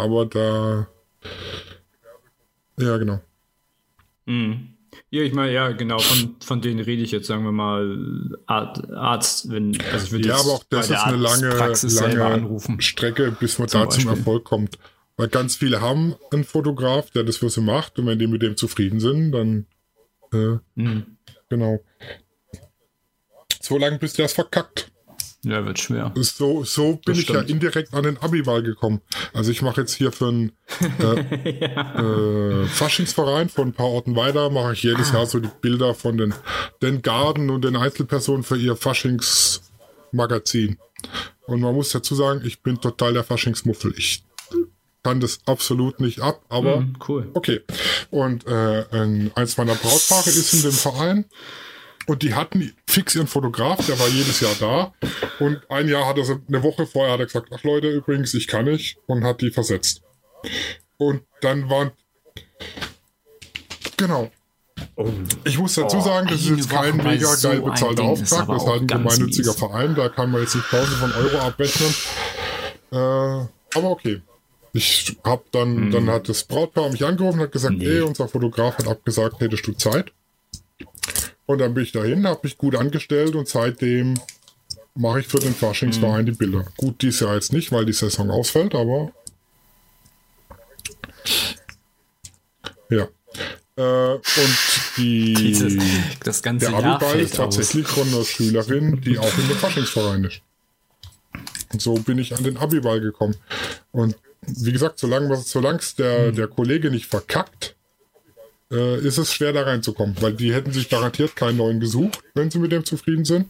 [0.02, 0.88] Aber da.
[2.78, 3.22] Ja, genau.
[4.26, 4.68] Mhm.
[5.10, 9.50] Ja, ich meine, ja, genau, von, von denen rede ich jetzt, sagen wir mal, Arzt,
[9.50, 13.68] wenn, also ich würde Ja, aber auch das ist eine lange, lange Strecke, bis man
[13.68, 14.78] zum da zum Erfolg kommt.
[15.18, 18.42] Weil ganz viele haben einen Fotograf, der das für sie macht, und wenn die mit
[18.42, 19.66] dem zufrieden sind, dann
[20.34, 21.18] äh, mhm.
[21.50, 21.80] Genau.
[23.62, 24.91] So lange bis der es verkackt.
[25.44, 26.12] Ja, wird schwer.
[26.16, 29.02] So, so bin ich ja indirekt an den Abi-Wahl gekommen.
[29.34, 30.52] Also ich mache jetzt hier für einen
[31.00, 32.62] äh, ja.
[32.62, 35.16] äh, Faschingsverein von ein paar Orten weiter, mache ich jedes ah.
[35.16, 36.36] Jahr so die Bilder von den,
[36.84, 40.78] den Garden und den Einzelpersonen für ihr Faschingsmagazin.
[41.48, 43.96] Und man muss dazu sagen, ich bin total der Faschingsmuffel.
[43.98, 44.24] Ich
[45.02, 47.32] kann das absolut nicht ab, aber mm, cool.
[47.34, 47.62] okay.
[48.12, 51.26] Und äh, ein, eins meiner Brautpaare ist in dem Verein
[52.08, 54.94] und die hatten fix ihren Fotograf, der war jedes Jahr da.
[55.40, 58.34] Und ein Jahr hat er so, eine Woche vorher hat er gesagt, ach Leute, übrigens,
[58.34, 60.02] ich kann nicht und hat die versetzt.
[60.98, 61.92] Und dann waren
[63.98, 64.32] genau.
[64.96, 65.10] Oh.
[65.44, 68.48] Ich muss dazu oh, sagen, das ist jetzt kein mega so geil bezahlter Auftrag.
[68.48, 69.60] Das ist halt ein gemeinnütziger mies.
[69.60, 71.94] Verein, da kann man jetzt nicht tausende von Euro abrechnen.
[72.92, 74.22] Äh, aber okay.
[74.74, 75.92] Ich hab dann, mhm.
[75.92, 77.86] dann hat das Brautpaar mich angerufen und hat gesagt, nee.
[77.86, 80.12] ey, unser Fotograf hat abgesagt, hättest du Zeit?
[81.52, 84.14] Und dann bin ich dahin, habe mich gut angestellt und seitdem
[84.96, 86.26] mache ich für den Faschingsverein mhm.
[86.28, 86.66] die Bilder.
[86.78, 89.12] Gut, dies Jahr jetzt nicht, weil die Saison ausfällt, aber
[92.90, 93.08] ja.
[93.76, 94.58] Äh, und
[94.96, 95.76] die Dieses,
[96.24, 97.94] das ganze der Abiball ist tatsächlich aus.
[97.94, 100.42] von einer Schülerin, die auch in der Faschingsverein ist.
[101.74, 103.36] Und so bin ich an den Abiball gekommen.
[103.92, 106.36] Und wie gesagt, solange es der, hm.
[106.36, 107.76] der Kollege nicht verkackt,
[108.72, 112.50] äh, ist es schwer da reinzukommen, weil die hätten sich garantiert keinen neuen gesucht, wenn
[112.50, 113.48] sie mit dem zufrieden sind.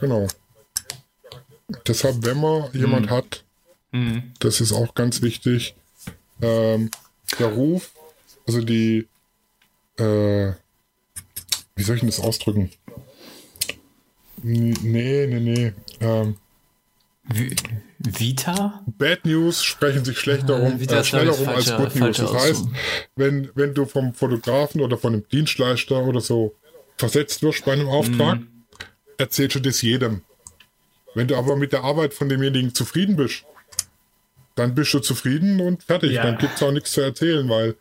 [0.00, 0.26] Genau.
[1.86, 2.80] Deshalb, wenn man hm.
[2.80, 3.44] jemand hat,
[3.92, 4.32] hm.
[4.40, 5.74] das ist auch ganz wichtig,
[6.40, 6.90] ähm,
[7.38, 7.92] der Ruf,
[8.46, 9.06] also die,
[9.98, 10.52] äh,
[11.76, 12.70] wie soll ich denn das ausdrücken?
[14.42, 15.72] Nee, nee, nee.
[16.00, 16.36] Ähm,
[18.04, 18.82] Vita?
[18.86, 22.16] Bad News sprechen sich schlechter um, äh, schneller um als Good News.
[22.16, 22.64] Das heißt,
[23.16, 26.54] wenn, wenn du vom Fotografen oder von einem Dienstleister oder so
[26.96, 28.48] versetzt wirst bei einem Auftrag, mm.
[29.18, 30.22] erzählst du das jedem.
[31.14, 33.44] Wenn du aber mit der Arbeit von demjenigen zufrieden bist,
[34.54, 36.12] dann bist du zufrieden und fertig.
[36.12, 36.22] Ja.
[36.22, 37.76] Dann gibt es auch nichts zu erzählen, weil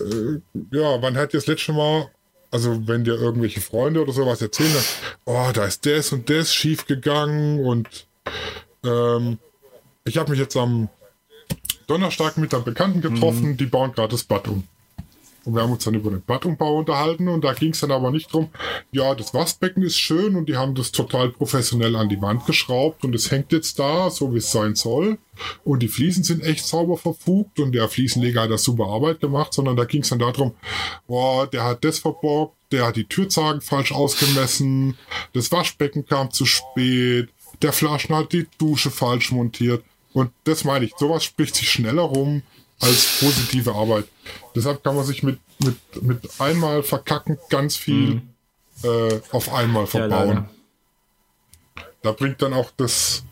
[0.00, 0.40] äh,
[0.72, 2.10] ja, wann hat das letzte Mal,
[2.50, 4.84] also wenn dir irgendwelche Freunde oder sowas erzählen,
[5.24, 8.06] oh, da ist das und das schief gegangen und
[8.84, 9.38] ähm,
[10.04, 10.88] ich habe mich jetzt am
[11.86, 13.56] Donnerstag mit einem Bekannten getroffen, mhm.
[13.56, 14.64] die bauen gerade das Bad um.
[15.44, 18.10] Und wir haben uns dann über den Badumbau unterhalten und da ging es dann aber
[18.10, 18.50] nicht drum,
[18.92, 23.04] ja, das Waschbecken ist schön und die haben das total professionell an die Wand geschraubt
[23.04, 25.18] und es hängt jetzt da, so wie es sein soll.
[25.64, 29.54] Und die Fliesen sind echt sauber verfugt und der Fliesenleger hat das super Arbeit gemacht,
[29.54, 30.52] sondern da ging es dann darum,
[31.06, 34.98] boah, der hat das verborgt, der hat die Türzagen falsch ausgemessen,
[35.32, 37.30] das Waschbecken kam zu spät,
[37.62, 39.84] der Flaschen hat die Dusche falsch montiert.
[40.12, 42.42] Und das meine ich, sowas spricht sich schneller rum
[42.80, 44.06] als positive Arbeit.
[44.54, 48.22] Deshalb kann man sich mit, mit, mit einmal verkacken ganz viel mhm.
[48.82, 50.48] äh, auf einmal verbauen.
[51.76, 53.24] Ja, da bringt dann auch das.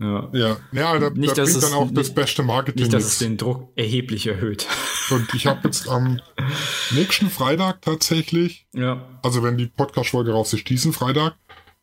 [0.00, 2.82] Ja, ja, ja da, nicht, da bringt dann auch nicht, das beste Marketing.
[2.82, 4.66] Nicht, dass es den Druck erheblich erhöht.
[5.10, 6.20] Und ich habe jetzt am
[6.90, 9.06] nächsten Freitag tatsächlich, ja.
[9.22, 11.36] also wenn die Podcast-Folge raus ist, diesen Freitag,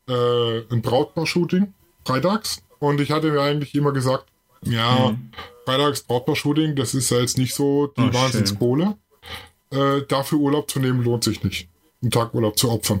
[0.08, 1.72] äh, ein Brautpaar-Shooting,
[2.04, 2.62] freitags.
[2.78, 4.26] Und ich hatte mir eigentlich immer gesagt,
[4.62, 5.30] ja, mhm.
[5.64, 8.96] freitags Brautpaar-Shooting, das ist ja jetzt nicht so die oh, Wahnsinnskohle.
[9.70, 11.68] Äh, dafür Urlaub zu nehmen lohnt sich nicht.
[12.02, 13.00] Einen Tag Urlaub zu opfern.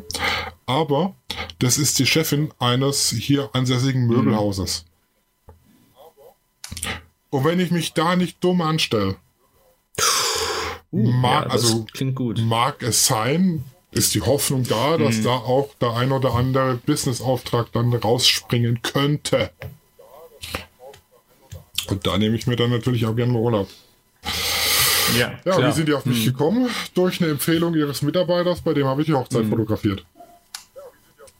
[0.66, 1.14] Aber
[1.58, 4.84] das ist die Chefin eines hier ansässigen Möbelhauses.
[7.30, 9.16] Und wenn ich mich da nicht dumm anstelle,
[10.92, 11.86] uh, mag, ja, also
[12.42, 15.24] mag es sein, ist die Hoffnung da, dass mhm.
[15.24, 19.50] da auch der ein oder andere Businessauftrag dann rausspringen könnte.
[21.88, 23.68] Und da nehme ich mir dann natürlich auch gerne Urlaub.
[25.18, 26.24] Ja, ja wie sind die auf mich mhm.
[26.24, 26.70] gekommen?
[26.94, 29.50] Durch eine Empfehlung ihres Mitarbeiters, bei dem habe ich die Hochzeit mhm.
[29.50, 30.06] fotografiert.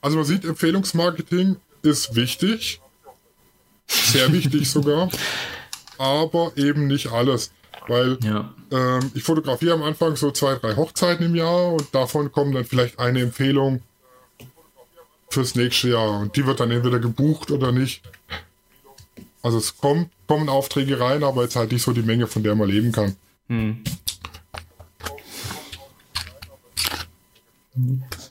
[0.02, 2.80] Also man sieht, Empfehlungsmarketing ist wichtig.
[3.86, 5.08] Sehr wichtig sogar.
[5.98, 7.52] Aber eben nicht alles.
[7.88, 8.52] Weil ja.
[8.70, 12.64] ähm, ich fotografiere am Anfang so zwei, drei Hochzeiten im Jahr und davon kommen dann
[12.64, 13.82] vielleicht eine Empfehlung
[15.30, 16.20] fürs nächste Jahr.
[16.20, 18.02] Und die wird dann entweder gebucht oder nicht.
[19.42, 22.54] Also es kommt, kommen Aufträge rein, aber jetzt halt nicht so die Menge, von der
[22.54, 23.16] man leben kann.
[23.48, 23.82] Hm.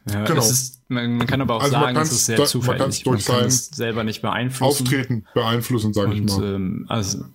[0.10, 0.42] Ja, genau.
[0.42, 3.06] Ist, man, man, kann aber auch also sagen, es ist sehr zufällig.
[3.06, 4.84] Man, man kann es selber nicht beeinflussen.
[4.84, 6.56] Auftreten beeinflussen, sage ich mal.
[6.56, 7.26] Ähm, also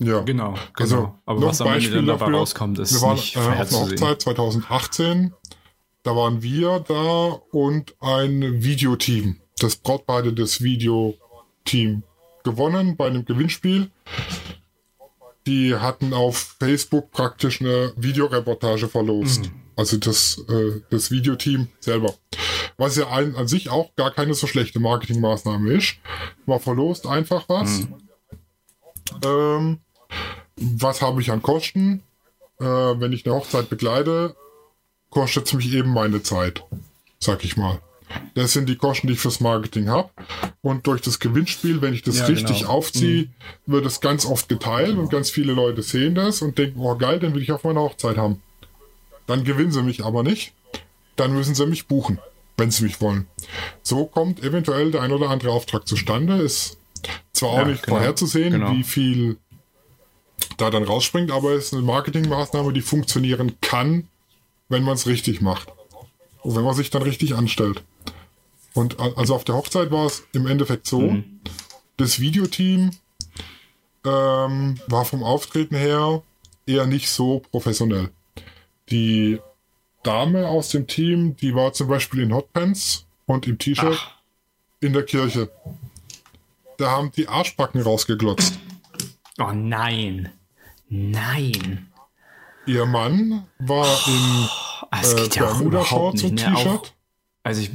[0.00, 0.20] Ja.
[0.20, 0.58] Genau, genau.
[0.74, 3.80] Also, Aber was am Ende dann dabei rauskommt, ist wir waren, nicht äh, auf einer
[3.80, 5.34] Hochzeit 2018.
[6.02, 9.36] Da waren wir da und ein Videoteam.
[9.58, 12.02] Das Brautpaar hatte das Videoteam
[12.42, 13.90] gewonnen bei einem Gewinnspiel.
[15.46, 19.42] Die hatten auf Facebook praktisch eine Videoreportage verlost.
[19.42, 19.60] Mhm.
[19.76, 22.14] Also das, äh, das Videoteam selber.
[22.78, 25.96] Was ja ein, an sich auch gar keine so schlechte Marketingmaßnahme ist.
[26.46, 27.80] War verlost einfach was.
[27.80, 27.94] Mhm.
[29.24, 29.80] Ähm,
[30.56, 32.02] was habe ich an Kosten?
[32.60, 34.36] Äh, wenn ich eine Hochzeit begleite,
[35.08, 36.64] kostet es mich eben meine Zeit,
[37.18, 37.80] sag ich mal.
[38.34, 40.10] Das sind die Kosten, die ich fürs Marketing habe.
[40.62, 42.70] Und durch das Gewinnspiel, wenn ich das ja, richtig genau.
[42.70, 43.24] aufziehe,
[43.66, 43.72] mhm.
[43.72, 47.20] wird es ganz oft geteilt und ganz viele Leute sehen das und denken, oh geil,
[47.20, 48.42] den will ich auf meiner Hochzeit haben.
[49.26, 50.54] Dann gewinnen sie mich aber nicht.
[51.16, 52.18] Dann müssen sie mich buchen,
[52.56, 53.26] wenn sie mich wollen.
[53.82, 56.36] So kommt eventuell der ein oder andere Auftrag zustande.
[56.36, 56.78] Ist
[57.32, 58.72] zwar ja, auch nicht genau, vorherzusehen, genau.
[58.72, 59.36] wie viel
[60.56, 64.08] da dann rausspringt, aber es ist eine Marketingmaßnahme, die funktionieren kann,
[64.68, 65.68] wenn man es richtig macht.
[66.42, 67.82] Und wenn man sich dann richtig anstellt.
[68.72, 71.40] Und also auf der Hochzeit war es im Endeffekt so, mhm.
[71.96, 72.90] das Videoteam
[74.04, 76.22] ähm, war vom Auftreten her
[76.66, 78.10] eher nicht so professionell.
[78.90, 79.40] Die
[80.02, 83.98] Dame aus dem Team, die war zum Beispiel in Hotpants und im T-Shirt
[84.80, 85.50] in der Kirche.
[86.78, 88.58] Da haben die Arschbacken rausgeglotzt.
[89.40, 90.30] Oh nein.
[90.90, 91.88] Nein.
[92.66, 94.48] Ihr Mann war in
[94.92, 96.36] oh, äh, Bermuda-Shorts und?
[96.36, 96.94] T-Shirt.
[97.42, 97.70] Also ich.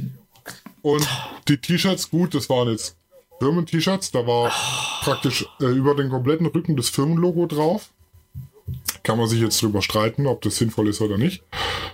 [0.82, 1.08] Und
[1.48, 2.96] die T-Shirts, gut, das waren jetzt
[3.40, 4.12] Firmen-T-Shirts.
[4.12, 5.04] Da war oh.
[5.04, 7.90] praktisch äh, über den kompletten Rücken das Firmenlogo drauf.
[9.02, 11.42] Kann man sich jetzt drüber streiten, ob das sinnvoll ist oder nicht.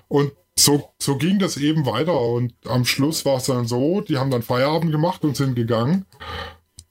[0.08, 2.20] Und so, so ging das eben weiter.
[2.20, 6.04] Und am Schluss war es dann so, die haben dann Feierabend gemacht und sind gegangen.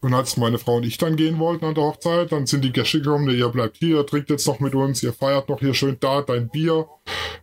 [0.02, 2.72] Und als meine Frau und ich dann gehen wollten an der Hochzeit, dann sind die
[2.72, 5.98] Gäste gekommen, ihr bleibt hier, trinkt jetzt noch mit uns, ihr feiert noch hier schön
[6.00, 6.88] da dein Bier.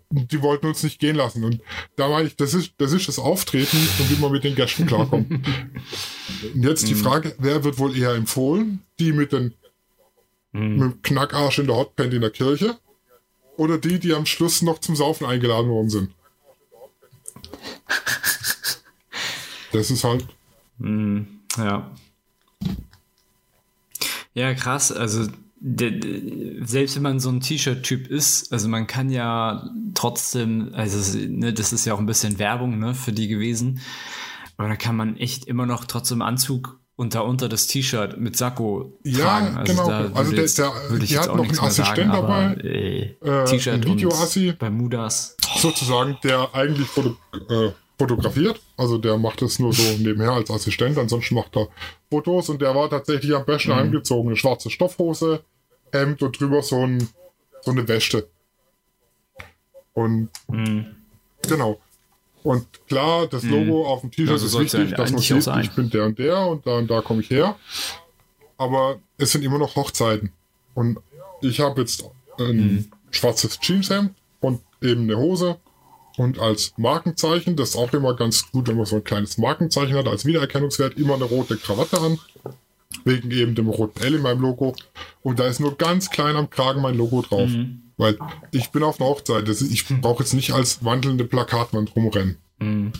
[0.08, 1.44] Und die wollten uns nicht gehen lassen.
[1.44, 1.60] Und
[1.94, 4.86] da meine ich, das ist, das ist das Auftreten und wie man mit den Gästen
[4.86, 5.30] klarkommt.
[6.54, 6.98] und jetzt die mhm.
[6.98, 8.82] Frage, wer wird wohl eher empfohlen?
[8.98, 9.54] Die mit, den,
[10.52, 10.58] mm.
[10.58, 12.76] mit dem Knackarsch in der Hotpant in der Kirche?
[13.56, 16.10] Oder die, die am Schluss noch zum Saufen eingeladen worden sind?
[19.70, 20.26] Das ist halt.
[20.78, 21.24] Mm,
[21.58, 21.90] ja.
[24.34, 24.92] Ja, krass.
[24.92, 25.26] Also
[25.60, 31.72] selbst wenn man so ein T-Shirt-Typ ist, also man kann ja trotzdem, also ne, das
[31.72, 33.80] ist ja auch ein bisschen Werbung ne, für die gewesen,
[34.56, 38.98] aber da kann man echt immer noch trotzdem Anzug unter unter das T-Shirt mit Sakko
[39.04, 39.56] ja, tragen.
[39.56, 39.88] Also genau.
[40.14, 45.36] also der, der, der die hat noch einen Assistent sagen, dabei, äh, T-Shirt Video-Assi, Bermudas.
[45.56, 47.16] Sozusagen, der eigentlich Foto,
[47.48, 48.60] äh, fotografiert.
[48.76, 50.98] Also der macht es nur so nebenher als Assistent.
[50.98, 51.68] Ansonsten macht er
[52.10, 53.78] Fotos und der war tatsächlich am besten mhm.
[53.78, 54.28] angezogen.
[54.28, 55.42] Eine schwarze Stoffhose,
[55.92, 57.08] Hemd und drüber so, ein,
[57.62, 58.28] so eine Weste.
[59.94, 60.94] Und mhm.
[61.46, 61.80] Genau.
[62.42, 63.50] Und klar, das hm.
[63.50, 63.86] Logo hm.
[63.86, 66.78] auf dem T-Shirt ist wichtig, dass man sieht, ich bin der und der und da
[66.78, 67.56] und da komme ich her.
[68.56, 70.32] Aber es sind immer noch Hochzeiten.
[70.74, 70.98] Und
[71.42, 72.04] ich habe jetzt
[72.38, 72.90] ein hm.
[73.10, 75.58] schwarzes Jeanshemd und eben eine Hose
[76.18, 79.94] und als Markenzeichen, das ist auch immer ganz gut, wenn man so ein kleines Markenzeichen
[79.94, 82.18] hat, als Wiedererkennungswert, immer eine rote Krawatte an.
[83.04, 84.74] Wegen eben dem roten L in meinem Logo.
[85.22, 87.48] Und da ist nur ganz klein am Kragen mein Logo drauf.
[87.48, 87.82] Mhm.
[87.98, 88.18] Weil
[88.50, 89.48] ich bin auf einer Hochzeit.
[89.48, 92.38] Ich brauche jetzt nicht als wandelnde Plakatwand rumrennen.
[92.58, 92.92] Mhm.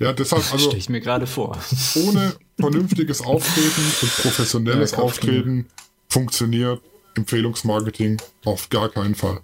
[0.00, 0.58] Ja, deshalb also.
[0.58, 1.56] Stelle ich mir gerade vor.
[1.94, 5.66] Ohne vernünftiges Auftreten und professionelles ja, Auftreten
[6.08, 6.80] funktioniert
[7.14, 9.40] Empfehlungsmarketing auf gar keinen Fall.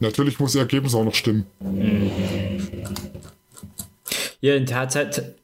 [0.00, 1.46] Natürlich muss das Ergebnis auch noch stimmen.
[4.40, 5.34] Ja, in Tatsache,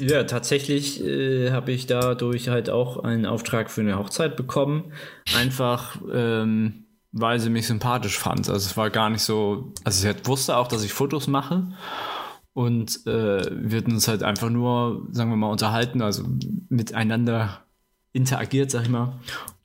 [0.00, 4.92] ja, tatsächlich äh, habe ich dadurch halt auch einen Auftrag für eine Hochzeit bekommen.
[5.36, 8.48] Einfach, ähm, weil sie mich sympathisch fand.
[8.48, 11.68] Also es war gar nicht so, also sie wusste auch, dass ich Fotos mache.
[12.54, 16.24] Und äh, wir hatten uns halt einfach nur, sagen wir mal, unterhalten, also
[16.68, 17.63] miteinander
[18.14, 19.12] interagiert, sag ich mal.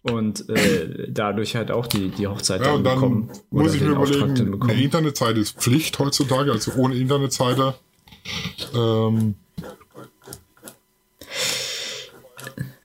[0.01, 3.29] Und äh, dadurch halt auch die, die Hochzeit ja, und dann bekommen.
[3.51, 7.75] Muss ich mir überlegen, eine Internetseite ist Pflicht heutzutage, also ohne Internetseite.
[8.75, 9.35] Ähm,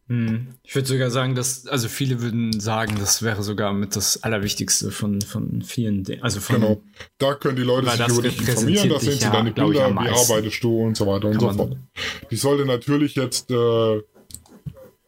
[0.08, 0.48] hm.
[0.64, 4.90] Ich würde sogar sagen, dass, also viele würden sagen, das wäre sogar mit das Allerwichtigste
[4.90, 6.82] von, von vielen, also von, Genau.
[7.18, 10.08] Da können die Leute sich über dich informieren, da sehen sie ja, deine Bilder, wie
[10.08, 11.76] arbeitest du und so weiter und so fort.
[12.30, 14.02] Die sollte natürlich jetzt äh,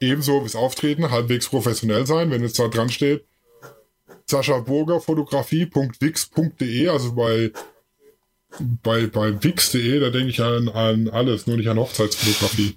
[0.01, 3.25] ebenso wie das Auftreten halbwegs professionell sein, wenn jetzt da dran steht,
[4.27, 7.53] Sascha Burger Fotografie.wix.de, also bei
[8.83, 12.77] bei, bei Wix.de, da denke ich an, an alles, nur nicht an Hochzeitsfotografie.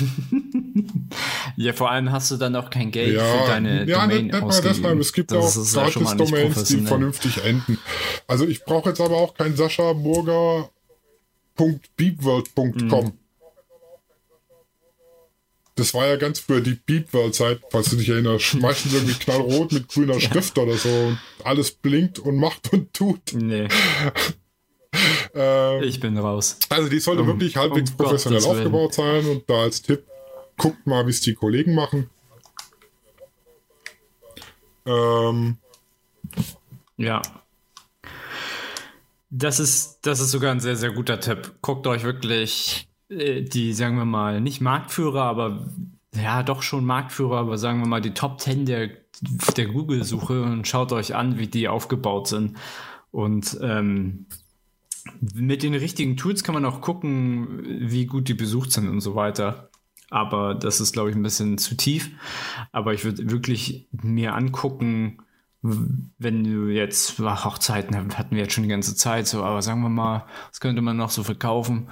[1.56, 4.34] ja, vor allem hast du dann auch kein Geld ja, für deine ja, Domain nicht,
[4.34, 5.00] nicht mal deshalb.
[5.00, 7.78] Es gibt das auch Gratis-Domains, die vernünftig enden.
[8.26, 10.70] Also ich brauche jetzt aber auch kein Sascha Burger
[11.60, 13.04] www.beepworld.com.
[13.04, 13.12] Mhm.
[15.76, 18.54] Das war ja ganz früher die Beepworld-Zeit, falls du dich erinnerst.
[18.56, 20.88] Meistens irgendwie knallrot mit grüner Schrift oder so.
[20.88, 23.32] Und alles blinkt und macht und tut.
[23.32, 23.68] Nee.
[25.34, 26.58] ähm, ich bin raus.
[26.68, 29.24] Also die sollte um, wirklich halbwegs um professionell aufgebaut sein.
[29.24, 30.04] Und da als Tipp,
[30.58, 32.10] guckt mal, wie es die Kollegen machen.
[34.84, 35.56] Ähm,
[36.98, 37.22] ja.
[39.30, 41.54] Das ist, das ist sogar ein sehr, sehr guter Tipp.
[41.62, 45.66] Guckt euch wirklich äh, die, sagen wir mal, nicht Marktführer, aber
[46.14, 48.90] ja, doch schon Marktführer, aber sagen wir mal die Top 10 der,
[49.56, 52.56] der Google-Suche und schaut euch an, wie die aufgebaut sind.
[53.12, 54.26] Und ähm,
[55.20, 59.14] mit den richtigen Tools kann man auch gucken, wie gut die besucht sind und so
[59.14, 59.70] weiter.
[60.10, 62.10] Aber das ist, glaube ich, ein bisschen zu tief.
[62.72, 65.18] Aber ich würde wirklich mir angucken,
[65.62, 69.90] wenn du jetzt, Hochzeiten hatten wir jetzt schon die ganze Zeit so, aber sagen wir
[69.90, 71.88] mal, was könnte man noch so verkaufen?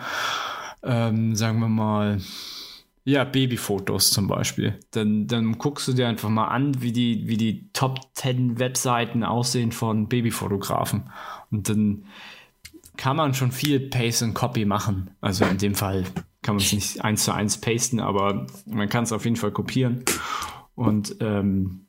[0.82, 2.20] Ähm, sagen wir mal,
[3.04, 4.78] ja, Babyfotos zum Beispiel.
[4.90, 9.24] Dann, dann guckst du dir einfach mal an, wie die, wie die Top 10 Webseiten
[9.24, 11.10] aussehen von Babyfotografen.
[11.50, 12.04] Und dann
[12.98, 15.10] kann man schon viel Paste und Copy machen.
[15.20, 16.04] Also in dem Fall
[16.42, 19.52] kann man es nicht eins zu eins pasten, aber man kann es auf jeden Fall
[19.52, 20.04] kopieren.
[20.74, 21.86] Und ähm,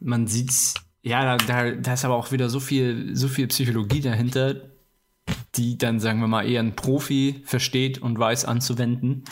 [0.00, 4.56] man sieht's ja, da, da ist aber auch wieder so viel, so viel Psychologie dahinter,
[5.56, 9.24] die dann, sagen wir mal, eher ein Profi versteht und weiß anzuwenden.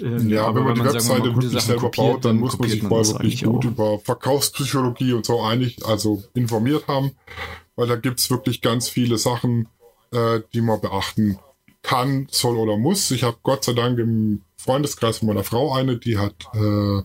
[0.00, 2.58] Ähm, ja, aber wenn man, die Webseite wirklich Sachen selber kopiert, baut, dann, dann muss
[2.58, 3.70] man sich vorher wirklich gut auch.
[3.70, 7.12] über Verkaufspsychologie und so einig, also informiert haben,
[7.76, 9.68] weil da gibt's wirklich ganz viele Sachen,
[10.12, 11.38] äh, die man beachten
[11.82, 13.10] kann, soll oder muss.
[13.10, 17.02] Ich habe Gott sei Dank im Freundeskreis von meiner Frau eine, die hat äh,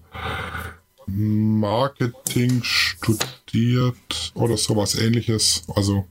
[1.16, 5.64] Marketing studiert oder sowas ähnliches.
[5.76, 6.06] Also,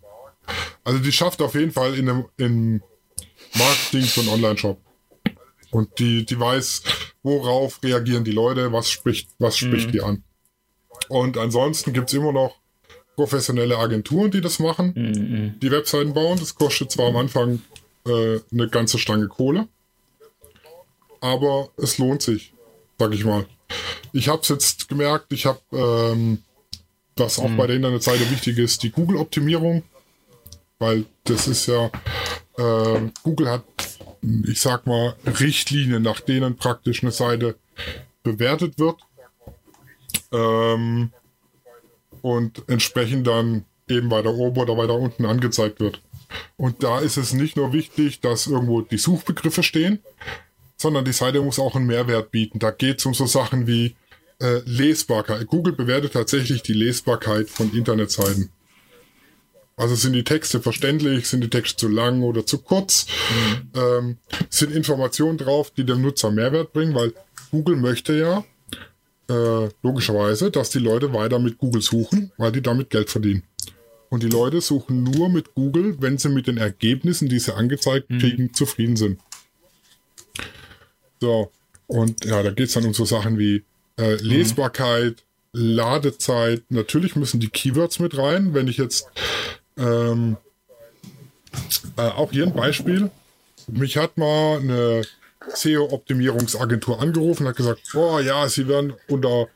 [0.84, 2.82] also die schafft auf jeden Fall in einem in
[3.54, 4.80] Marketing so einen Online-Shop.
[5.70, 6.82] Und die, die weiß,
[7.22, 9.92] worauf reagieren die Leute, was spricht, was spricht mhm.
[9.92, 10.24] die an.
[11.08, 12.56] Und ansonsten gibt es immer noch
[13.16, 15.60] professionelle Agenturen, die das machen, mhm.
[15.60, 16.38] die Webseiten bauen.
[16.38, 17.60] Das kostet zwar am Anfang
[18.06, 19.68] äh, eine ganze Stange Kohle,
[21.20, 22.54] aber es lohnt sich,
[22.98, 23.46] sag ich mal.
[24.12, 26.42] Ich habe es jetzt gemerkt, ich habe, ähm,
[27.16, 27.56] was auch mhm.
[27.56, 29.82] bei der Internetseite wichtig ist, die Google-Optimierung,
[30.78, 31.90] weil das ist ja,
[32.56, 33.64] äh, Google hat,
[34.46, 37.56] ich sag mal, Richtlinien, nach denen praktisch eine Seite
[38.22, 38.96] bewertet wird
[40.32, 41.12] ähm,
[42.22, 46.00] und entsprechend dann eben weiter oben oder weiter unten angezeigt wird.
[46.56, 50.00] Und da ist es nicht nur wichtig, dass irgendwo die Suchbegriffe stehen,
[50.76, 52.58] sondern die Seite muss auch einen Mehrwert bieten.
[52.58, 53.96] Da geht es um so Sachen wie
[54.40, 55.46] äh, Lesbarkeit.
[55.46, 58.50] Google bewertet tatsächlich die Lesbarkeit von Internetseiten.
[59.76, 63.80] Also sind die Texte verständlich, sind die Texte zu lang oder zu kurz, mhm.
[63.80, 64.16] ähm,
[64.50, 67.12] sind Informationen drauf, die dem Nutzer Mehrwert bringen, weil
[67.52, 68.44] Google möchte ja
[69.30, 73.44] äh, logischerweise, dass die Leute weiter mit Google suchen, weil die damit Geld verdienen.
[74.10, 78.10] Und die Leute suchen nur mit Google, wenn sie mit den Ergebnissen, die sie angezeigt
[78.10, 78.18] mhm.
[78.18, 79.20] kriegen, zufrieden sind.
[81.20, 81.52] So,
[81.86, 83.64] und ja, da geht es dann um so Sachen wie
[83.98, 85.60] äh, Lesbarkeit, mhm.
[85.60, 86.62] Ladezeit.
[86.70, 88.54] Natürlich müssen die Keywords mit rein.
[88.54, 89.08] Wenn ich jetzt
[89.76, 90.36] ähm,
[91.96, 93.10] äh, auch hier ein Beispiel.
[93.66, 95.02] Mich hat mal eine
[95.54, 99.48] SEO-Optimierungsagentur angerufen und hat gesagt, oh ja, Sie werden unter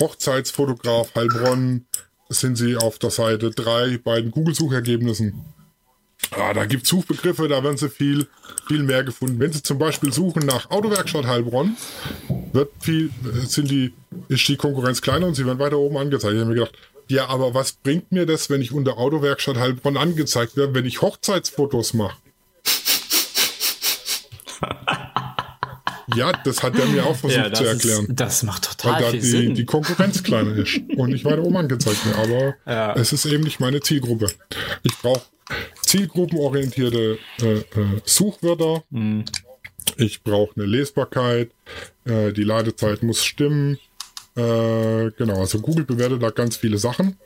[0.00, 1.86] Hochzeitsfotograf Heilbronn
[2.28, 5.44] sind Sie auf der Seite 3 bei den Google-Suchergebnissen.
[6.32, 8.28] Ah, da gibt es Suchbegriffe, da werden Sie viel,
[8.68, 9.40] viel mehr gefunden.
[9.40, 11.76] Wenn Sie zum Beispiel suchen nach Autowerkstatt Heilbronn,
[12.52, 13.10] wird viel,
[13.46, 13.92] sind die,
[14.28, 16.34] ist die Konkurrenz kleiner und Sie werden weiter oben angezeigt.
[16.34, 16.74] Ich habe mir gedacht,
[17.08, 21.02] ja, aber was bringt mir das, wenn ich unter Autowerkstatt Heilbronn angezeigt werde, wenn ich
[21.02, 22.16] Hochzeitsfotos mache?
[26.16, 28.06] Ja, das hat er mir auch versucht ja, zu erklären.
[28.06, 29.54] Ist, das macht total weil da viel die, Sinn.
[29.54, 32.16] die Konkurrenz kleiner ist und nicht weiter oben angezeigt wird.
[32.18, 32.94] Aber ja.
[32.94, 34.28] es ist eben nicht meine Zielgruppe.
[34.82, 35.22] Ich brauche
[35.82, 37.64] zielgruppenorientierte äh, äh,
[38.04, 38.84] Suchwörter.
[38.90, 39.24] Mhm.
[39.96, 41.50] Ich brauche eine Lesbarkeit.
[42.04, 43.78] Äh, die Ladezeit muss stimmen.
[44.36, 47.16] Äh, genau, also Google bewertet da ganz viele Sachen.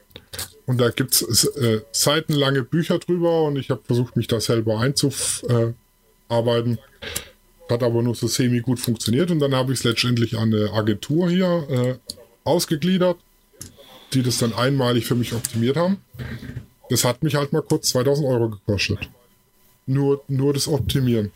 [0.67, 4.81] Und da gibt es äh, seitenlange Bücher drüber und ich habe versucht, mich da selber
[4.81, 6.79] einzuarbeiten.
[7.71, 10.73] Hat aber nur so semi gut funktioniert und dann habe ich es letztendlich an eine
[10.73, 11.95] Agentur hier äh,
[12.45, 13.17] ausgegliedert,
[14.13, 15.99] die das dann einmalig für mich optimiert haben.
[16.91, 19.09] Das hat mich halt mal kurz 2000 Euro gekostet.
[19.87, 21.33] Nur, nur das Optimieren.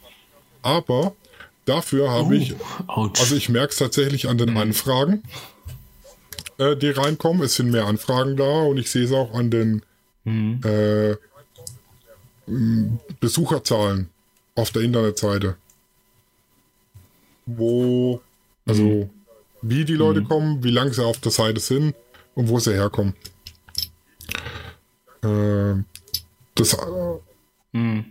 [0.62, 1.14] Aber
[1.64, 2.54] dafür habe oh, ich,
[2.86, 3.12] ouch.
[3.18, 4.58] also ich merke es tatsächlich an den mhm.
[4.58, 5.22] Anfragen,
[6.58, 7.42] äh, die reinkommen.
[7.42, 9.82] Es sind mehr Anfragen da und ich sehe es auch an den
[10.24, 10.60] mhm.
[10.64, 11.16] äh,
[13.20, 14.08] Besucherzahlen
[14.54, 15.56] auf der Internetseite
[17.56, 18.20] wo,
[18.66, 19.10] also mhm.
[19.62, 20.28] wie die Leute mhm.
[20.28, 21.94] kommen, wie lange sie auf der Seite sind
[22.34, 23.14] und wo sie herkommen.
[25.22, 25.82] Äh,
[26.54, 26.74] das.
[26.74, 28.04] Äh, mhm.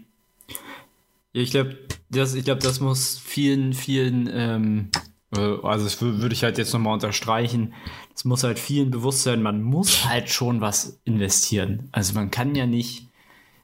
[1.33, 1.77] Ich glaube,
[2.09, 4.89] das, ich glaube, das muss vielen, vielen, ähm,
[5.35, 7.73] äh, also das würde ich halt jetzt nochmal unterstreichen.
[8.15, 11.89] Es muss halt vielen bewusst sein, man muss halt schon was investieren.
[11.91, 13.07] Also man kann ja nicht,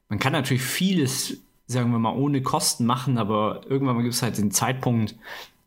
[0.07, 4.37] man kann natürlich vieles, sagen wir mal, ohne Kosten machen, aber irgendwann gibt es halt
[4.37, 5.15] den Zeitpunkt,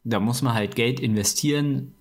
[0.06, 1.92] da muss man halt Geld investieren,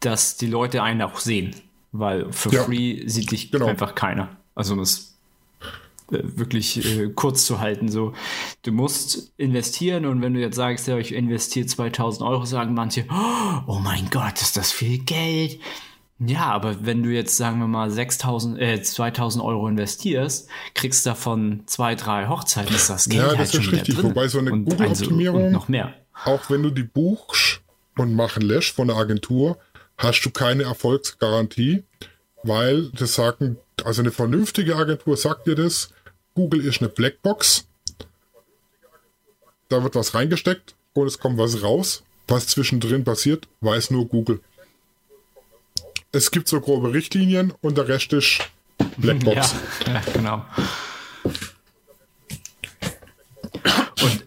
[0.00, 1.54] dass die Leute einen auch sehen.
[1.92, 3.66] Weil für ja, free sieht dich genau.
[3.66, 4.36] einfach keiner.
[4.54, 5.16] Also um es
[6.10, 7.88] äh, wirklich äh, kurz zu halten.
[7.88, 8.12] So,
[8.62, 13.06] du musst investieren und wenn du jetzt sagst, ja, ich investiere 2000 Euro, sagen manche,
[13.66, 15.60] oh mein Gott, ist das viel Geld.
[16.18, 21.62] Ja, aber wenn du jetzt, sagen wir mal, 6000, äh, 2000 Euro investierst, kriegst davon
[21.66, 24.02] zwei, drei Hochzeiten, ist das Geld ja, halt das ist schon richtig.
[24.02, 25.94] Wobei so eine Google-Optimierung also, noch mehr
[26.24, 27.60] auch wenn du die buchst
[27.96, 29.58] und machen lässt von der Agentur,
[29.96, 31.84] hast du keine Erfolgsgarantie,
[32.42, 35.90] weil das sagen, also eine vernünftige Agentur sagt dir das,
[36.34, 37.66] Google ist eine Blackbox.
[39.68, 42.02] Da wird was reingesteckt und es kommt was raus.
[42.28, 44.40] Was zwischendrin passiert, weiß nur Google.
[46.12, 48.40] Es gibt so grobe Richtlinien und der Rest ist
[48.98, 49.54] Blackbox.
[49.86, 50.44] Ja, ja genau.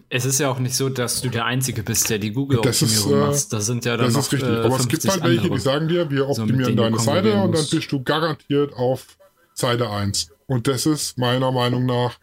[0.08, 3.26] Es ist ja auch nicht so, dass du der Einzige bist, der die Google-Optimierung äh,
[3.26, 3.52] machst.
[3.52, 4.50] Das sind ja dann Das ist richtig.
[4.50, 7.52] Äh, Aber es gibt halt welche, die sagen dir, wir optimieren so, deine Seite und
[7.52, 9.16] dann bist du garantiert auf
[9.54, 10.30] Seite 1.
[10.46, 12.18] Und das ist meiner Meinung nach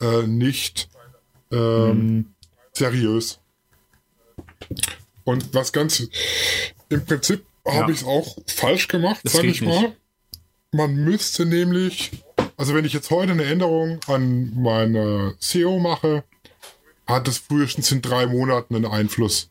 [0.00, 0.88] äh, nicht
[1.50, 2.34] ähm, hm.
[2.72, 3.38] seriös.
[5.24, 6.06] Und was ganz
[6.88, 7.74] im Prinzip ja.
[7.74, 9.80] habe ich es auch falsch gemacht, sage ich mal.
[9.80, 9.96] Nicht.
[10.72, 12.10] Man müsste nämlich,
[12.56, 16.24] also wenn ich jetzt heute eine Änderung an meine SEO mache,
[17.12, 19.50] hat es frühestens in drei Monaten einen Einfluss.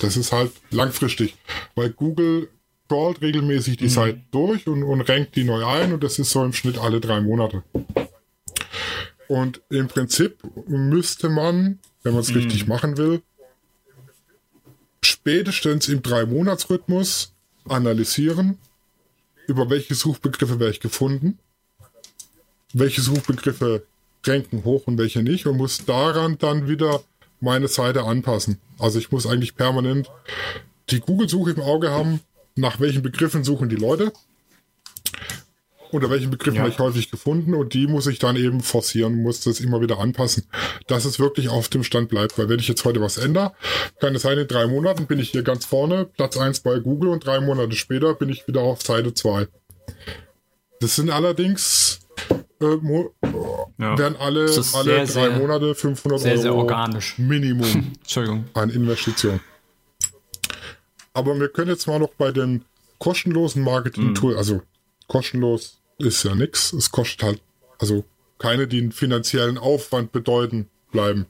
[0.00, 1.36] Das ist halt langfristig,
[1.74, 2.48] weil Google
[2.88, 3.90] crawlt regelmäßig die mhm.
[3.90, 7.00] Seite durch und, und rankt die neu ein und das ist so im Schnitt alle
[7.00, 7.64] drei Monate.
[9.28, 10.38] Und im Prinzip
[10.68, 12.36] müsste man, wenn man es mhm.
[12.36, 13.22] richtig machen will,
[15.02, 17.32] spätestens im Drei-Monats-Rhythmus
[17.68, 18.58] analysieren,
[19.46, 21.38] über welche Suchbegriffe werde ich gefunden,
[22.72, 23.86] welche Suchbegriffe
[24.24, 27.02] ranken hoch und welche nicht und muss daran dann wieder
[27.40, 28.58] meine Seite anpassen.
[28.78, 30.10] Also ich muss eigentlich permanent
[30.90, 32.20] die Google-Suche im Auge haben,
[32.54, 34.12] nach welchen Begriffen suchen die Leute.
[35.92, 36.66] unter welchen Begriffen ja.
[36.66, 40.44] ich häufig gefunden und die muss ich dann eben forcieren, muss das immer wieder anpassen,
[40.86, 42.38] dass es wirklich auf dem Stand bleibt.
[42.38, 43.52] Weil wenn ich jetzt heute was ändere,
[44.00, 47.10] kann es sein, in drei Monaten bin ich hier ganz vorne, Platz eins bei Google
[47.10, 49.46] und drei Monate später bin ich wieder auf Seite zwei.
[50.80, 52.00] Das sind allerdings
[52.60, 52.78] äh,
[53.78, 53.98] ja.
[53.98, 57.14] werden alle, alle sehr, drei sehr, Monate 500 sehr, Euro sehr organisch.
[57.18, 58.44] Minimum Entschuldigung.
[58.54, 59.40] an Investition.
[61.12, 62.64] Aber wir können jetzt mal noch bei den
[62.98, 64.38] kostenlosen Marketing-Tool, mm.
[64.38, 64.62] also
[65.08, 66.72] kostenlos ist ja nichts.
[66.72, 67.40] Es kostet halt,
[67.78, 68.04] also
[68.38, 71.26] keine, die einen finanziellen Aufwand bedeuten, bleiben.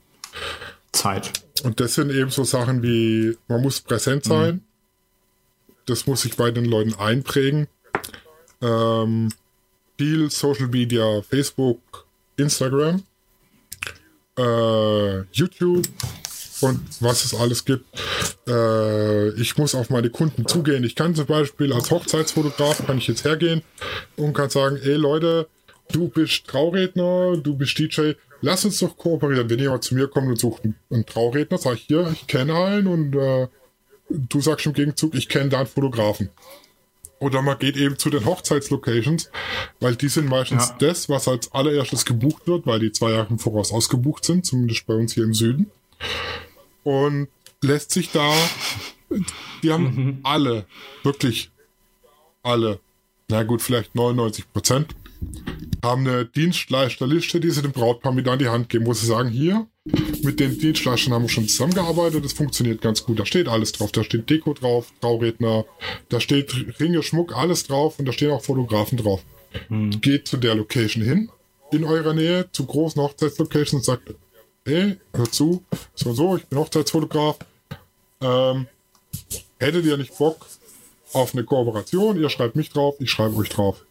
[0.91, 1.31] Zeit.
[1.63, 4.29] Und das sind eben so Sachen wie, man muss präsent mhm.
[4.29, 4.55] sein.
[4.55, 4.61] Mhm.
[5.85, 7.67] Das muss sich bei den Leuten einprägen.
[8.61, 9.29] Ähm,
[9.97, 12.05] viel Social Media, Facebook,
[12.37, 13.03] Instagram,
[14.37, 15.87] äh, YouTube
[16.61, 17.85] und was es alles gibt.
[18.47, 20.83] Äh, ich muss auf meine Kunden zugehen.
[20.83, 23.61] Ich kann zum Beispiel als Hochzeitsfotograf kann ich jetzt hergehen
[24.15, 25.47] und kann sagen, ey Leute,
[25.91, 29.49] du bist Trauredner, du bist DJ, lass uns doch kooperieren.
[29.49, 32.87] Wenn jemand zu mir kommt und sucht einen Trauredner, sag ich hier, ich kenne einen
[32.87, 33.47] und äh,
[34.09, 36.29] du sagst im Gegenzug, ich kenne da einen Fotografen.
[37.19, 39.29] Oder man geht eben zu den Hochzeitslocations,
[39.79, 40.75] weil die sind meistens ja.
[40.87, 44.85] das, was als allererstes gebucht wird, weil die zwei Jahre im Voraus ausgebucht sind, zumindest
[44.85, 45.71] bei uns hier im Süden.
[46.83, 47.27] Und
[47.61, 48.33] lässt sich da,
[49.63, 50.19] die haben mhm.
[50.23, 50.65] alle,
[51.03, 51.49] wirklich
[52.43, 52.79] alle,
[53.29, 54.95] na gut, vielleicht 99 Prozent,
[55.87, 59.29] haben eine Dienstleisterliste, die sie dem Brautpaar mit an die Hand geben, wo sie sagen,
[59.29, 59.67] hier,
[60.21, 63.19] mit den Dienstleistern haben wir schon zusammengearbeitet, das funktioniert ganz gut.
[63.19, 63.91] Da steht alles drauf.
[63.91, 65.65] Da steht Deko drauf, Trauredner,
[66.09, 69.21] da steht Ringe, Schmuck, alles drauf und da stehen auch Fotografen drauf.
[69.69, 70.01] Mhm.
[70.01, 71.29] Geht zu der Location hin,
[71.71, 74.13] in eurer Nähe, zu großen Hochzeitslocations und sagt,
[74.65, 75.63] hey, hör zu,
[75.95, 77.37] so und so, ich bin Hochzeitsfotograf.
[78.21, 78.67] Ähm,
[79.59, 80.45] hättet ihr nicht Bock
[81.13, 82.19] auf eine Kooperation?
[82.19, 83.85] Ihr schreibt mich drauf, ich schreibe euch drauf.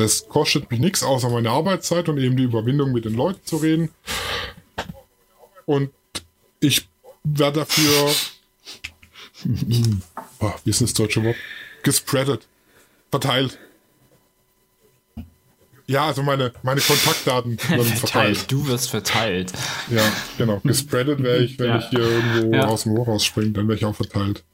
[0.00, 3.58] Das kostet mich nichts, außer meine Arbeitszeit und eben die Überwindung, mit den Leuten zu
[3.58, 3.90] reden.
[5.66, 5.90] Und
[6.58, 6.88] ich
[7.22, 8.10] werde dafür,
[10.40, 11.36] oh, wie ist das deutsche Wort?
[11.82, 12.46] Gespreadet.
[13.10, 13.58] Verteilt.
[15.86, 18.50] Ja, also meine, meine Kontaktdaten werden verteilt.
[18.50, 19.52] Du wirst verteilt.
[19.90, 20.60] Ja, genau.
[20.60, 21.78] Gespreadet wäre ich, wenn ja.
[21.78, 22.66] ich hier irgendwo ja.
[22.68, 24.44] aus dem Hochhaus springe, dann wäre ich auch verteilt.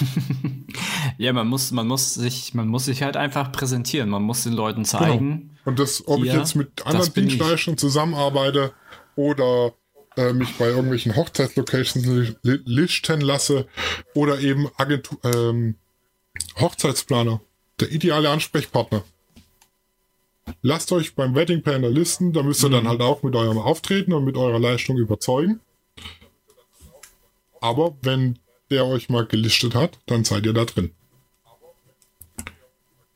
[1.18, 4.08] Ja, man muss, man muss sich, man muss sich halt einfach präsentieren.
[4.08, 5.30] Man muss den Leuten zeigen.
[5.30, 5.60] Genau.
[5.64, 8.72] Und das, ob hier, ich jetzt mit anderen Dienstleistern zusammenarbeite
[9.16, 9.74] oder
[10.16, 12.06] äh, mich bei irgendwelchen Hochzeitslocations
[12.42, 13.66] li listen lasse
[14.14, 15.74] oder eben Agentur, ähm,
[16.60, 17.40] Hochzeitsplaner,
[17.80, 19.02] der ideale Ansprechpartner.
[20.62, 22.74] Lasst euch beim Wedding Planner listen, da müsst ihr mhm.
[22.74, 25.60] dann halt auch mit eurem Auftreten und mit eurer Leistung überzeugen.
[27.60, 28.38] Aber wenn
[28.70, 30.92] der euch mal gelistet hat, dann seid ihr da drin.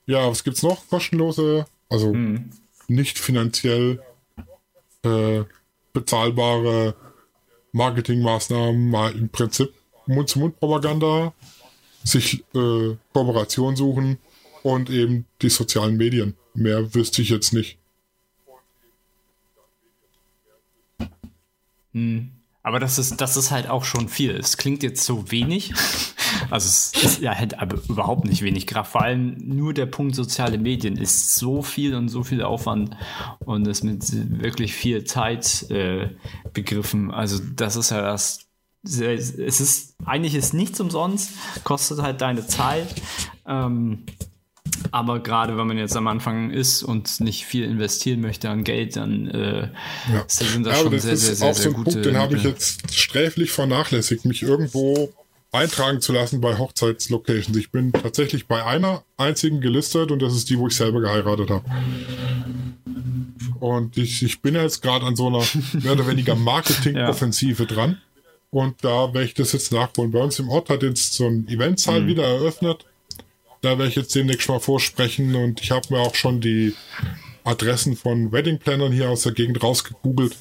[0.07, 0.89] Ja, was gibt's noch?
[0.89, 2.51] Kostenlose, also mhm.
[2.89, 4.03] nicht finanziell
[5.03, 5.43] äh,
[5.93, 6.95] bezahlbare
[7.73, 9.73] Marketingmaßnahmen, mal im Prinzip
[10.07, 11.33] Mund-zu-Mund-Propaganda,
[12.05, 14.19] sich äh, Kooperation suchen
[14.63, 16.35] und eben die sozialen Medien.
[16.55, 17.79] Mehr wüsste ich jetzt nicht.
[21.93, 22.31] Hm.
[22.63, 24.37] Aber das ist, das ist halt auch schon viel.
[24.37, 25.73] Es klingt jetzt so wenig.
[26.51, 28.93] Also es ist ja halt aber überhaupt nicht wenig Kraft.
[28.93, 32.97] Vor allem nur der Punkt soziale Medien ist so viel und so viel Aufwand
[33.41, 34.03] und ist mit
[34.41, 36.11] wirklich viel Zeit äh,
[36.53, 37.11] begriffen.
[37.11, 38.47] Also das ist ja das.
[38.85, 41.31] Es ist eigentlich ist nichts umsonst,
[41.63, 42.89] kostet halt deine Zeit.
[43.47, 44.07] Ähm,
[44.91, 48.97] aber gerade wenn man jetzt am Anfang ist und nicht viel investieren möchte an Geld,
[48.97, 49.69] dann äh,
[50.13, 50.25] ja.
[50.27, 51.91] sind das ja, schon das sehr, sehr, sehr, auch sehr so ein gute.
[51.93, 55.13] Punkt, den habe ich jetzt sträflich vernachlässigt, mich irgendwo
[55.53, 57.57] eintragen zu lassen bei Hochzeitslocations.
[57.57, 61.51] Ich bin tatsächlich bei einer einzigen gelistet und das ist die, wo ich selber geheiratet
[61.51, 61.65] habe.
[63.61, 65.45] Und ich, ich bin jetzt gerade an so einer
[65.83, 67.69] mehr oder weniger Marketing-Offensive ja.
[67.69, 68.01] dran.
[68.51, 70.11] Und da werde ich das jetzt nachholen.
[70.11, 72.07] Bei uns im Ort hat jetzt so ein Eventsaal mhm.
[72.09, 72.85] wieder eröffnet.
[73.61, 76.75] Da werde ich jetzt demnächst mal vorsprechen und ich habe mir auch schon die
[77.45, 80.37] Adressen von Wedding-Plannern hier aus der Gegend rausgegoogelt.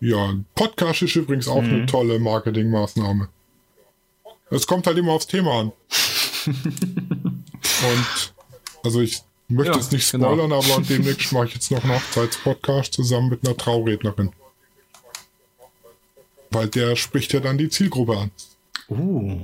[0.00, 1.68] Ja, Podcast ist übrigens auch mhm.
[1.68, 3.28] eine tolle Marketingmaßnahme.
[4.50, 5.72] Es kommt halt immer aufs Thema an.
[6.46, 8.34] Und
[8.84, 10.26] also ich möchte ja, jetzt nicht genau.
[10.28, 10.62] spoilern, genau.
[10.62, 14.32] aber demnächst mache ich jetzt noch einen Hochzeitspodcast zusammen mit einer Traurednerin.
[16.50, 18.30] Weil der spricht ja dann die Zielgruppe an.
[18.88, 19.40] Uh.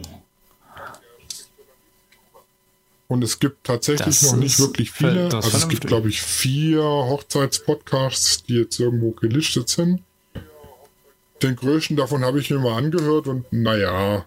[3.09, 5.29] Und es gibt tatsächlich das noch nicht wirklich viele.
[5.35, 10.03] Also es gibt, glaube ich, vier Hochzeitspodcasts, die jetzt irgendwo gelistet sind.
[11.43, 14.25] Den größten davon habe ich mir mal angehört und naja,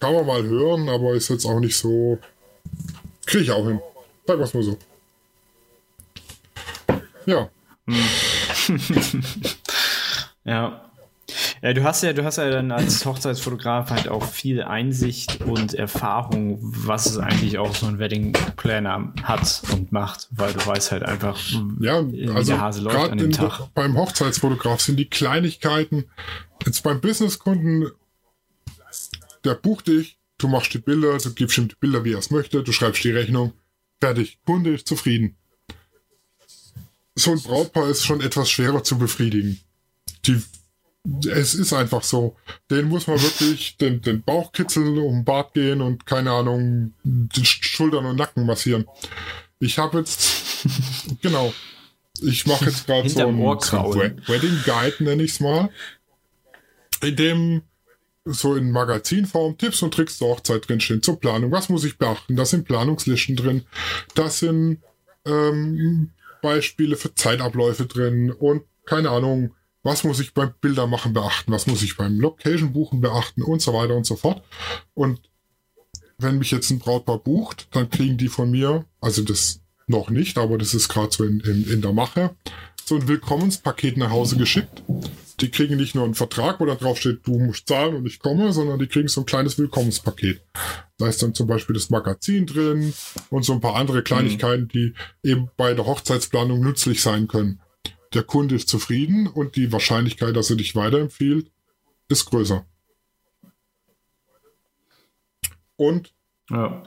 [0.00, 2.18] kann man mal hören, aber ist jetzt auch nicht so.
[3.26, 3.80] Kriege ich auch hin.
[4.26, 4.78] Sagen wir es mal so.
[7.26, 7.48] Ja.
[10.44, 10.83] ja.
[11.62, 15.74] Ja, du hast ja, du hast ja dann als Hochzeitsfotograf halt auch viel Einsicht und
[15.74, 20.92] Erfahrung, was es eigentlich auch so ein Wedding Planner hat und macht, weil du weißt
[20.92, 21.38] halt einfach,
[21.80, 21.96] ja,
[22.34, 23.68] also der Hase läuft an dem Tag.
[23.74, 26.04] Beim Hochzeitsfotograf sind die Kleinigkeiten,
[26.64, 27.90] jetzt beim Businesskunden,
[29.44, 32.30] der bucht dich, du machst die Bilder, du gibst ihm die Bilder, wie er es
[32.30, 33.52] möchte, du schreibst die Rechnung,
[34.00, 35.36] fertig, Kunde ist zufrieden.
[37.16, 39.60] So ein Brautpaar ist schon etwas schwerer zu befriedigen.
[40.26, 40.42] Die
[41.26, 42.36] es ist einfach so.
[42.70, 46.94] Den muss man wirklich den, den Bauch kitzeln, um den Bart gehen und keine Ahnung,
[47.02, 48.86] die Schultern und Nacken massieren.
[49.60, 50.66] Ich habe jetzt,
[51.22, 51.52] genau,
[52.22, 55.70] ich mache jetzt gerade so ein, so Wedding Guide, nenne ich es mal,
[57.02, 57.62] in dem
[58.26, 61.52] so in Magazinform Tipps und Tricks zur Hochzeit drinstehen, zur Planung.
[61.52, 62.36] Was muss ich beachten?
[62.36, 63.64] Da sind Planungslisten drin,
[64.14, 64.78] das sind
[65.26, 69.54] ähm, Beispiele für Zeitabläufe drin und keine Ahnung,
[69.84, 73.72] was muss ich beim Bildermachen beachten, was muss ich beim Location buchen beachten und so
[73.74, 74.42] weiter und so fort.
[74.94, 75.20] Und
[76.18, 80.38] wenn mich jetzt ein Brautpaar bucht, dann kriegen die von mir, also das noch nicht,
[80.38, 82.34] aber das ist gerade so in, in, in der Mache,
[82.84, 84.82] so ein Willkommenspaket nach Hause geschickt.
[85.40, 88.20] Die kriegen nicht nur einen Vertrag, wo da drauf steht, du musst zahlen und ich
[88.20, 90.40] komme, sondern die kriegen so ein kleines Willkommenspaket.
[90.96, 92.94] Da ist dann zum Beispiel das Magazin drin
[93.30, 97.60] und so ein paar andere Kleinigkeiten, die eben bei der Hochzeitsplanung nützlich sein können
[98.14, 101.50] der Kunde ist zufrieden und die Wahrscheinlichkeit, dass er dich weiterempfiehlt,
[102.08, 102.64] ist größer.
[105.76, 106.14] Und
[106.50, 106.84] ja.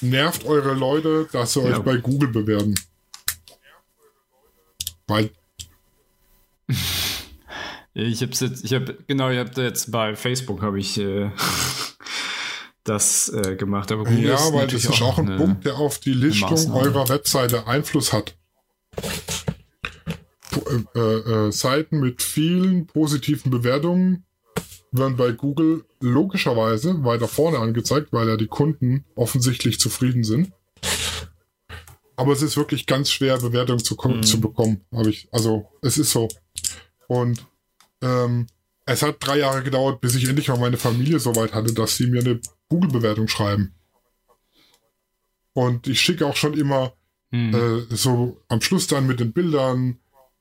[0.00, 1.66] nervt eure Leute, dass sie ja.
[1.66, 2.74] euch bei Google bewerben.
[5.06, 5.30] Weil.
[7.98, 11.30] Ich hab's jetzt, ich habe genau, ich habe jetzt bei Facebook habe ich äh,
[12.84, 13.90] das äh, gemacht.
[13.90, 17.66] Aber Google ja, weil das ist auch ein Punkt, der auf die Listung eurer Webseite
[17.66, 18.36] Einfluss hat
[20.94, 24.24] äh, äh, Seiten mit vielen positiven Bewertungen
[24.92, 30.52] werden bei Google logischerweise weiter vorne angezeigt, weil ja die Kunden offensichtlich zufrieden sind.
[32.16, 34.22] Aber es ist wirklich ganz schwer, Bewertungen zu, mhm.
[34.22, 34.80] zu bekommen.
[34.92, 36.28] Habe ich, also es ist so.
[37.08, 37.46] Und
[38.00, 38.46] ähm,
[38.86, 41.96] es hat drei Jahre gedauert, bis ich endlich mal meine Familie so weit hatte, dass
[41.96, 43.74] sie mir eine Google-Bewertung schreiben.
[45.52, 46.94] Und ich schicke auch schon immer
[47.30, 47.54] mhm.
[47.54, 49.98] äh, so am Schluss dann mit den Bildern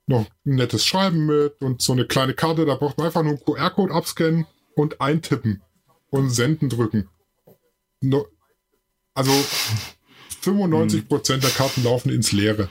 [0.08, 2.66] noch ein nettes Schreiben mit und so eine kleine Karte.
[2.66, 4.46] Da braucht man einfach nur einen QR-Code abscannen
[4.76, 5.62] und eintippen
[6.10, 7.10] und senden drücken.
[8.02, 8.28] No,
[9.14, 9.32] also
[10.44, 11.42] 95% hm.
[11.42, 12.70] der Karten laufen ins Leere.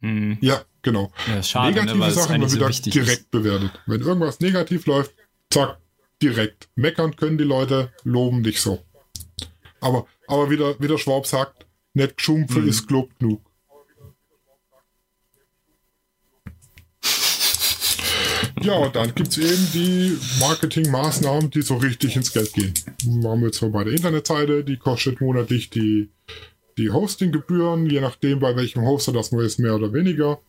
[0.00, 0.38] Hm.
[0.40, 1.12] Ja, genau.
[1.28, 3.30] Ja, schade, ne, Negative ne, Sachen immer wieder so direkt ist.
[3.30, 3.72] bewertet.
[3.86, 5.12] Wenn irgendwas negativ läuft,
[5.50, 5.78] zack,
[6.22, 6.70] direkt.
[6.74, 8.82] Meckern können die Leute, loben nicht so.
[9.80, 12.68] Aber, aber wie der, wie der Schwab sagt, nicht geschumpfe hm.
[12.68, 13.49] ist Glob genug.
[18.62, 22.74] Ja, und dann gibt es eben die Marketingmaßnahmen, die so richtig ins Geld gehen.
[23.04, 26.10] Wir haben jetzt mal bei der Internetseite, die kostet monatlich die,
[26.76, 30.40] die Hostinggebühren, je nachdem bei welchem Hoster das nur ist, mehr oder weniger.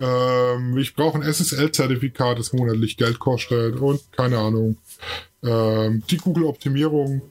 [0.00, 4.78] Ähm, ich brauche ein SSL-Zertifikat, das monatlich Geld kostet und keine Ahnung.
[5.44, 7.22] Ähm, die Google-Optimierung.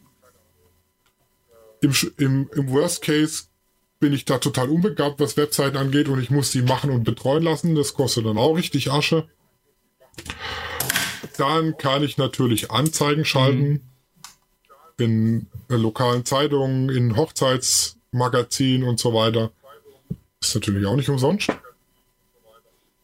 [1.82, 3.44] Im, im, Im Worst Case
[4.00, 7.44] bin ich da total unbegabt, was Webseiten angeht und ich muss die machen und betreuen
[7.44, 7.76] lassen.
[7.76, 9.28] Das kostet dann auch richtig Asche.
[11.38, 13.82] Dann kann ich natürlich Anzeigen schalten
[14.98, 15.04] mhm.
[15.04, 19.52] in lokalen Zeitungen, in Hochzeitsmagazinen und so weiter.
[20.42, 21.50] Ist natürlich auch nicht umsonst.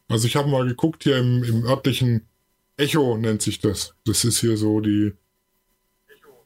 [0.09, 2.27] Also ich habe mal geguckt hier im, im örtlichen
[2.77, 3.93] Echo nennt sich das.
[4.05, 5.13] Das ist hier so die.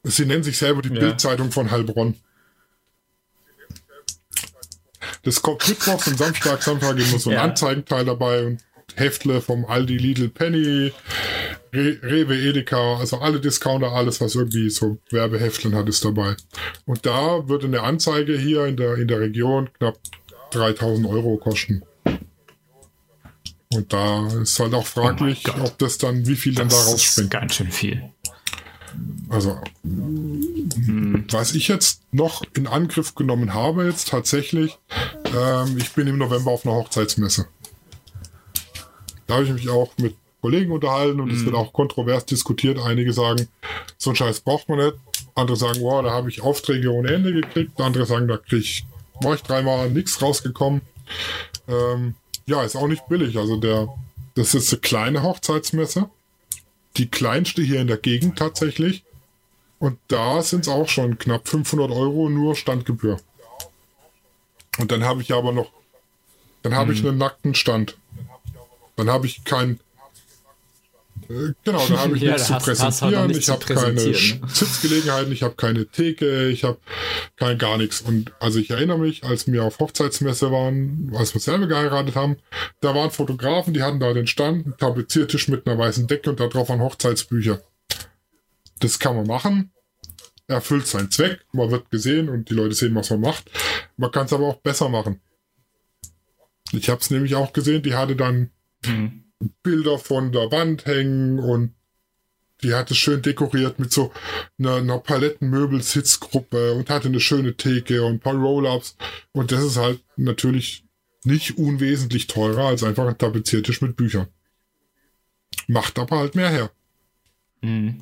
[0.02, 1.00] Sie nennen sich selber die ja.
[1.00, 2.16] Bildzeitung von Heilbronn.
[5.22, 7.42] Das kommt Mittwoch und Samstag, Samstag immer so ein ja.
[7.42, 8.64] Anzeigenteil dabei und
[8.96, 10.92] Heftle vom Aldi, Lidl, Penny,
[11.72, 16.36] Re Rewe, Edeka, also alle Discounter, alles, was irgendwie so Werbehefteln hat, ist dabei.
[16.86, 19.98] Und da würde eine Anzeige hier in der, in der Region knapp
[20.50, 21.82] 3000 Euro kosten.
[23.74, 27.02] Und da ist halt auch fraglich, oh ob das dann, wie viel das dann daraus
[27.02, 27.30] springt.
[27.30, 28.02] Ganz schön viel.
[29.28, 31.24] Also, hm.
[31.30, 34.78] was ich jetzt noch in Angriff genommen habe, jetzt tatsächlich,
[35.36, 37.48] ähm, ich bin im November auf einer Hochzeitsmesse.
[39.26, 41.46] Da habe ich mich auch mit Kollegen unterhalten und es mm.
[41.46, 42.78] wird auch kontrovers diskutiert.
[42.78, 43.48] Einige sagen,
[43.96, 44.94] so ein Scheiß braucht man nicht.
[45.34, 47.80] Andere sagen, wow, da habe ich Aufträge ohne Ende gekriegt.
[47.80, 48.84] Andere sagen, da krieg ich,
[49.20, 50.82] war ich dreimal nichts rausgekommen.
[51.66, 52.14] Ähm,
[52.46, 53.38] ja, ist auch nicht billig.
[53.38, 53.88] Also der,
[54.34, 56.10] das ist eine kleine Hochzeitsmesse.
[56.96, 59.02] die kleinste hier in der Gegend tatsächlich.
[59.78, 63.18] Und da sind es auch schon knapp 500 Euro nur Standgebühr.
[64.78, 65.70] Und dann habe ich aber noch,
[66.62, 66.98] dann habe mhm.
[66.98, 67.96] ich einen nackten Stand.
[68.96, 69.80] Dann habe ich kein,
[71.28, 73.16] äh, genau, dann habe ich ja, nichts zu präsentieren.
[73.16, 76.78] Halt ich habe keine Sitzgelegenheiten, ich habe keine Theke, ich habe
[77.36, 78.00] kein gar nichts.
[78.00, 82.36] Und also ich erinnere mich, als wir auf Hochzeitsmesse waren, als wir selber geheiratet haben,
[82.80, 86.40] da waren Fotografen, die hatten da den Stand, einen Tapeziertisch mit einer weißen Decke und
[86.40, 87.60] da drauf waren Hochzeitsbücher.
[88.80, 89.70] Das kann man machen.
[90.46, 93.50] Erfüllt seinen Zweck, man wird gesehen und die Leute sehen, was man macht.
[93.96, 95.22] Man kann es aber auch besser machen.
[96.72, 98.50] Ich habe es nämlich auch gesehen, die hatte dann
[98.86, 99.24] mhm.
[99.62, 101.74] Bilder von der Wand hängen und
[102.62, 104.12] die hat es schön dekoriert mit so
[104.58, 108.96] einer, einer Palettenmöbel-Sitzgruppe und hatte eine schöne Theke und ein paar Roll-Ups.
[109.32, 110.84] Und das ist halt natürlich
[111.24, 114.28] nicht unwesentlich teurer als einfach ein Tapeziertisch mit Büchern.
[115.66, 116.70] Macht aber halt mehr her.
[117.60, 118.00] Mhm.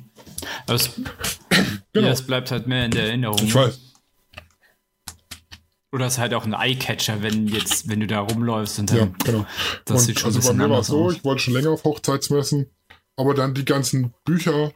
[0.65, 0.91] Aber es,
[1.93, 2.07] genau.
[2.07, 3.39] ja, es bleibt halt mehr in der Erinnerung.
[3.43, 3.92] Ich weiß.
[5.93, 8.97] Oder ist halt auch ein Eyecatcher, wenn jetzt, wenn du da rumläufst und dann.
[8.97, 9.45] Ja, genau.
[9.85, 11.13] Das und sieht schon also bei mir war es so, aus.
[11.13, 12.65] ich wollte schon länger auf Hochzeitsmessen,
[13.15, 14.73] aber dann die ganzen Bücher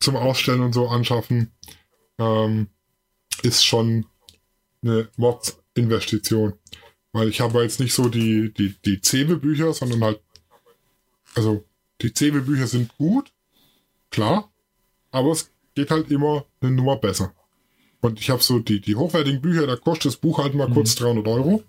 [0.00, 1.52] zum Ausstellen und so anschaffen,
[2.18, 2.68] ähm,
[3.42, 4.06] ist schon
[4.82, 6.54] eine Mordinvestition.
[7.12, 10.20] Weil ich habe jetzt nicht so die, die, die Cewe-Bücher, sondern halt,
[11.34, 11.66] also
[12.00, 13.30] die Cewe-Bücher sind gut,
[14.08, 14.50] klar,
[15.10, 17.34] aber es geht halt immer eine Nummer besser.
[18.04, 20.74] Und ich habe so die, die hochwertigen Bücher, da kostet das Buch halt mal mhm.
[20.74, 21.64] kurz 300 Euro.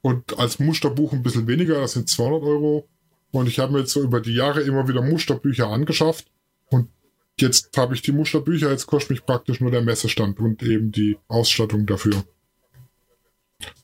[0.00, 2.88] Und als Musterbuch ein bisschen weniger, das sind 200 Euro.
[3.30, 6.28] Und ich habe mir jetzt so über die Jahre immer wieder Musterbücher angeschafft.
[6.70, 6.88] Und
[7.38, 11.18] jetzt habe ich die Musterbücher, jetzt kostet mich praktisch nur der Messestand und eben die
[11.28, 12.24] Ausstattung dafür.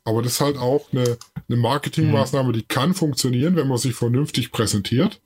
[0.04, 1.18] Aber das ist halt auch eine,
[1.50, 5.20] eine Marketingmaßnahme, die kann funktionieren, wenn man sich vernünftig präsentiert.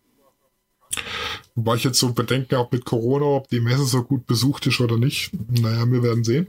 [1.54, 4.80] Wobei ich jetzt so Bedenken habe mit Corona, ob die Messe so gut besucht ist
[4.80, 5.32] oder nicht.
[5.50, 6.46] Naja, wir werden sehen.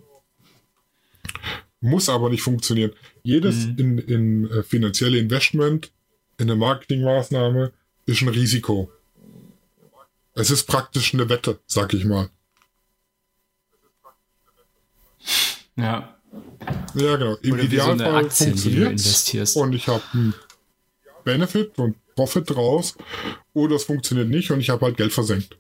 [1.82, 2.92] Muss aber nicht funktionieren.
[3.24, 3.76] Jedes mhm.
[3.78, 5.92] in, in äh, finanzielle Investment,
[6.38, 7.72] in eine Marketingmaßnahme,
[8.06, 8.92] ist ein Risiko.
[10.34, 12.30] Es ist praktisch eine Wette, sag ich mal.
[15.76, 16.16] Ja.
[16.96, 17.36] Ja, genau.
[17.42, 20.34] Im Oder Idealfall so funktioniert und ich habe einen
[21.24, 22.98] Benefit und Profit draus
[23.54, 25.58] oder es funktioniert nicht und ich habe halt Geld versenkt.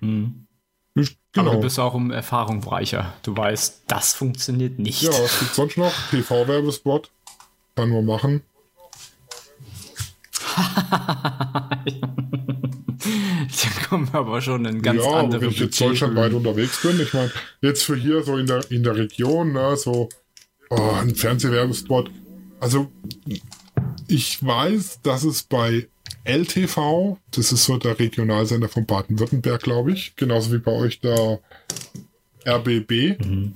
[0.00, 0.46] Mhm.
[0.94, 1.50] Genau.
[1.50, 3.12] Aber du bist auch um Erfahrung reicher.
[3.22, 5.02] Du weißt, das funktioniert nicht.
[5.02, 5.92] Ja, was gibt sonst noch?
[6.08, 7.10] TV-Werbespot.
[7.74, 8.40] Kann man machen.
[10.56, 11.76] da
[13.86, 17.12] kommen wir aber schon in ganz ja, andere wenn ich jetzt deutschlandweit unterwegs bin, ich
[17.12, 17.30] meine,
[17.60, 20.08] jetzt für hier so in der, in der Region, ne, so
[20.70, 22.10] oh, ein Fernsehwerbespot,
[22.60, 22.90] also
[24.08, 25.88] ich weiß, dass es bei
[26.24, 31.40] LTV, das ist so der Regionalsender von Baden-Württemberg, glaube ich, genauso wie bei euch der
[32.46, 33.20] RBB.
[33.24, 33.54] Mhm.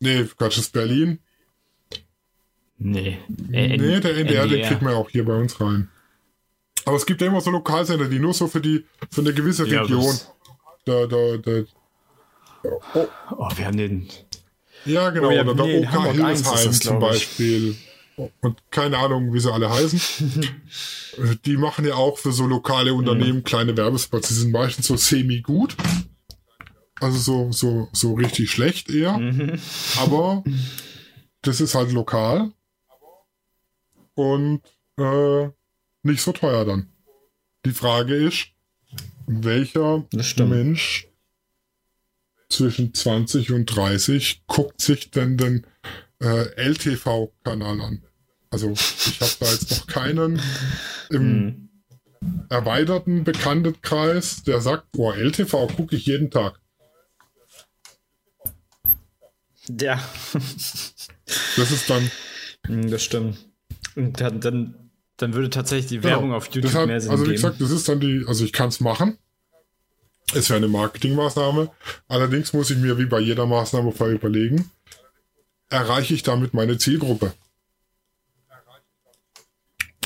[0.00, 1.18] Nee, Quatsch, ist Berlin.
[2.78, 3.18] Nee.
[3.52, 5.88] Äh, nee, der NDR, NDR, den kriegt man auch hier bei uns rein.
[6.84, 9.66] Aber es gibt ja immer so Lokalsender, die nur so für die für eine gewisse
[9.66, 10.14] Region.
[10.86, 11.64] Ja, da, da, da,
[12.94, 13.08] oh.
[13.36, 14.08] oh, wir haben den.
[14.84, 15.28] Ja, genau.
[15.28, 17.76] Oh, ja, oder der OK Hildesheim zum Beispiel
[18.40, 20.56] und keine Ahnung, wie sie alle heißen.
[21.44, 23.44] die machen ja auch für so lokale Unternehmen mhm.
[23.44, 24.28] kleine Werbespots.
[24.28, 25.76] Die sind meistens so semi-gut.
[27.00, 29.18] Also so, so, so richtig schlecht eher.
[29.18, 29.58] Mhm.
[29.98, 30.42] Aber
[31.42, 32.52] das ist halt lokal.
[34.14, 34.62] Und
[34.98, 35.48] äh,
[36.02, 36.90] nicht so teuer dann.
[37.64, 38.48] Die Frage ist,
[39.26, 40.04] welcher
[40.38, 41.08] Mensch
[42.48, 45.66] zwischen 20 und 30 guckt sich denn den
[46.20, 48.07] äh, LTV-Kanal an?
[48.50, 50.40] Also ich habe da jetzt noch keinen
[51.10, 51.68] im hm.
[52.48, 56.60] erweiterten Bekanntenkreis, der sagt, boah, LTV gucke ich jeden Tag.
[59.80, 60.02] Ja.
[61.56, 62.10] das ist dann.
[62.66, 63.38] Hm, das stimmt.
[63.96, 67.30] Und dann, dann, dann würde tatsächlich die Werbung auf YouTube Deshalb, mehr Sinn Also wie
[67.30, 67.42] geben.
[67.42, 69.18] gesagt, das ist dann die, also ich kann es machen.
[70.34, 71.70] Es wäre eine Marketingmaßnahme.
[72.06, 74.70] Allerdings muss ich mir wie bei jeder Maßnahme vorher überlegen,
[75.70, 77.32] erreiche ich damit meine Zielgruppe?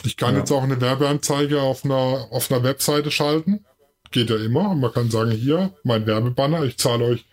[0.04, 0.40] Ich kann ja.
[0.40, 3.64] jetzt auch eine Werbeanzeige auf einer, auf einer Webseite schalten.
[4.10, 4.74] Geht ja immer.
[4.74, 7.24] Man kann sagen, hier, mein Werbebanner, ich zahle euch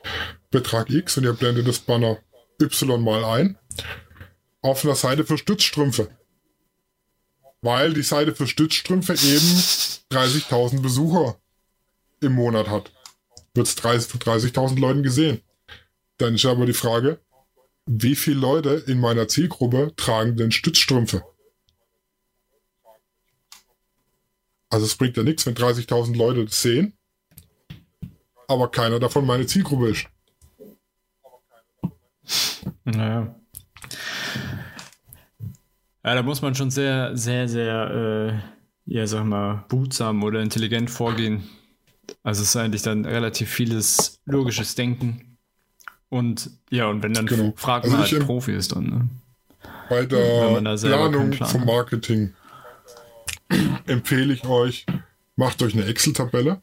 [0.51, 2.20] Betrag X und ihr blendet das Banner
[2.61, 3.57] Y mal ein.
[4.61, 6.09] Auf einer Seite für Stützstrümpfe.
[7.61, 9.63] Weil die Seite für Stützstrümpfe eben
[10.11, 11.38] 30.000 Besucher
[12.22, 12.91] im Monat hat.
[13.53, 15.41] Wird es 30, 30.000 Leuten gesehen.
[16.17, 17.20] Dann ist aber die Frage,
[17.86, 21.24] wie viele Leute in meiner Zielgruppe tragen denn Stützstrümpfe?
[24.70, 26.93] Also es bringt ja nichts, wenn 30.000 Leute das sehen,
[28.47, 30.05] aber keiner davon meine Zielgruppe ist.
[32.84, 33.36] Naja.
[36.03, 38.41] Ja, da muss man schon sehr, sehr, sehr,
[38.88, 41.43] äh, ja, sag mal, behutsam oder intelligent vorgehen.
[42.24, 45.38] Also es ist eigentlich dann relativ vieles logisches Denken.
[46.09, 47.53] Und ja, und wenn dann genau.
[47.55, 49.09] fragt also man halt Profis dann, ne?
[49.89, 52.34] Bei der Planung vom Marketing
[53.89, 54.85] empfehle ich euch,
[55.35, 56.61] macht euch eine Excel-Tabelle,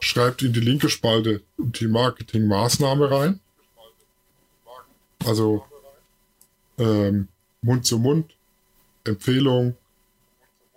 [0.00, 3.40] schreibt in die linke Spalte die Marketingmaßnahme rein.
[5.24, 5.64] Also
[6.78, 7.28] ähm,
[7.62, 8.34] Mund zu Mund,
[9.04, 9.76] Empfehlung,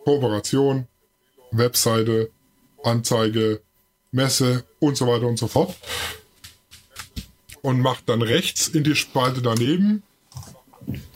[0.04, 0.88] Kooperation,
[1.52, 2.30] Webseite,
[2.84, 3.62] Anzeige,
[4.12, 5.76] Messe und so weiter und so fort.
[7.62, 10.04] Und macht dann rechts in die Spalte daneben,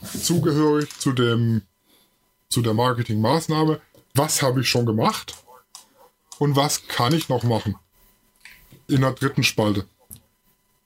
[0.02, 1.62] zugehörig zu dem,
[2.50, 3.80] zu der Marketingmaßnahme,
[4.14, 5.34] was habe ich schon gemacht
[6.38, 7.76] und was kann ich noch machen.
[8.86, 9.86] In der dritten Spalte.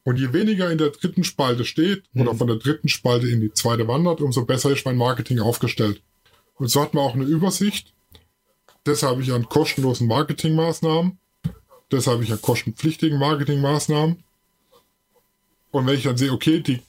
[0.05, 2.23] Und je weniger in der dritten Spalte steht mhm.
[2.23, 6.03] oder von der dritten Spalte in die zweite wandert, umso besser ist mein Marketing aufgestellt.
[6.55, 7.93] Und so hat man auch eine Übersicht.
[8.85, 11.19] Das habe ich an kostenlosen Marketingmaßnahmen.
[11.91, 14.25] Das habe ich an kostenpflichtigen Marketingmaßnahmen.
[15.71, 16.81] Und wenn ich dann sehe, okay, die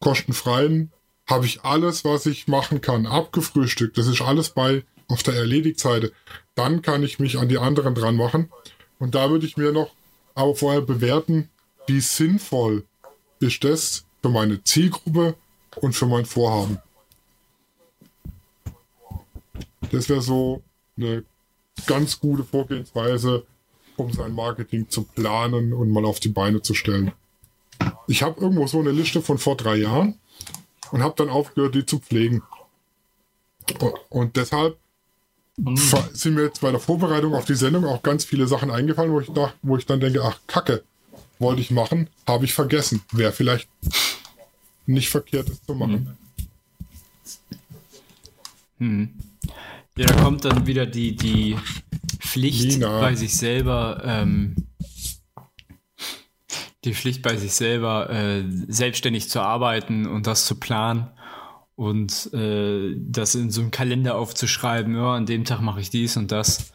[0.00, 0.92] kostenfreien
[1.26, 3.96] habe ich alles, was ich machen kann, abgefrühstückt.
[3.98, 6.12] Das ist alles bei auf der Erledigt-Seite.
[6.54, 8.52] Dann kann ich mich an die anderen dran machen.
[8.98, 9.90] Und da würde ich mir noch
[10.34, 11.48] aber vorher bewerten,
[11.86, 12.84] wie sinnvoll
[13.40, 15.34] ist das für meine Zielgruppe
[15.76, 16.78] und für mein Vorhaben.
[19.90, 20.62] Das wäre so
[20.96, 21.24] eine
[21.86, 23.46] ganz gute Vorgehensweise,
[23.96, 27.12] um sein Marketing zu planen und mal auf die Beine zu stellen.
[28.06, 30.18] Ich habe irgendwo so eine Liste von vor drei Jahren
[30.90, 32.42] und habe dann aufgehört, die zu pflegen.
[34.08, 34.78] Und deshalb.
[36.12, 39.20] Sind mir jetzt bei der Vorbereitung auf die Sendung auch ganz viele Sachen eingefallen, wo
[39.20, 40.84] ich, dachte, wo ich dann denke, ach Kacke,
[41.38, 43.02] wollte ich machen, habe ich vergessen.
[43.12, 43.68] Wäre vielleicht
[44.86, 46.16] nicht verkehrt, es zu machen.
[48.78, 49.10] Hm.
[49.96, 51.56] Ja, da kommt dann wieder die, die
[52.20, 53.00] Pflicht Nina.
[53.00, 54.54] bei sich selber, ähm,
[56.84, 61.08] die Pflicht bei sich selber, äh, selbstständig zu arbeiten und das zu planen
[61.78, 66.16] und äh, das in so einem Kalender aufzuschreiben, ja, an dem Tag mache ich dies
[66.16, 66.72] und das.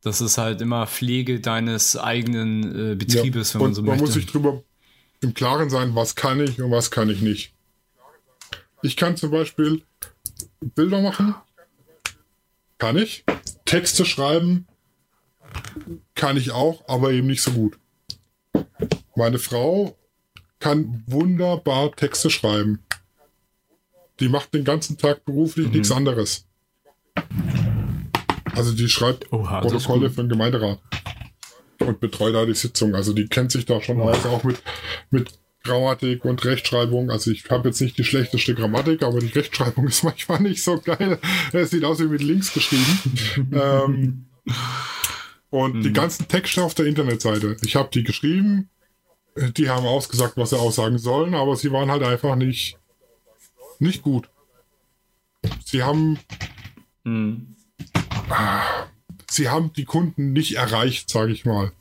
[0.00, 4.02] Das ist halt immer Pflege deines eigenen äh, Betriebes, ja, wenn man so man möchte.
[4.02, 4.62] Man muss sich drüber
[5.22, 7.52] im Klaren sein, was kann ich und was kann ich nicht.
[8.82, 9.82] Ich kann zum Beispiel
[10.60, 11.34] Bilder machen,
[12.78, 13.24] kann ich.
[13.64, 14.68] Texte schreiben
[16.14, 17.76] kann ich auch, aber eben nicht so gut.
[19.16, 19.98] Meine Frau
[20.60, 22.84] kann wunderbar Texte schreiben.
[24.20, 25.72] Die macht den ganzen Tag beruflich mhm.
[25.72, 26.46] nichts anderes.
[28.54, 30.78] Also die schreibt Oha, Protokolle für den Gemeinderat
[31.80, 32.94] und betreut da die Sitzung.
[32.94, 34.62] Also die kennt sich da schon aus, auch mit,
[35.10, 37.10] mit Grammatik und Rechtschreibung.
[37.10, 40.78] Also ich habe jetzt nicht die schlechteste Grammatik, aber die Rechtschreibung ist manchmal nicht so
[40.78, 41.18] geil.
[41.52, 43.50] Es sieht aus wie mit links geschrieben.
[43.52, 44.26] ähm,
[45.50, 45.82] und mhm.
[45.82, 47.56] die ganzen Texte auf der Internetseite.
[47.62, 48.68] Ich habe die geschrieben.
[49.56, 52.78] Die haben ausgesagt, was sie aussagen sollen, aber sie waren halt einfach nicht,
[53.80, 54.28] nicht gut.
[55.64, 56.18] Sie haben
[57.04, 57.54] mhm.
[59.30, 61.72] Sie haben die Kunden nicht erreicht, sage ich mal.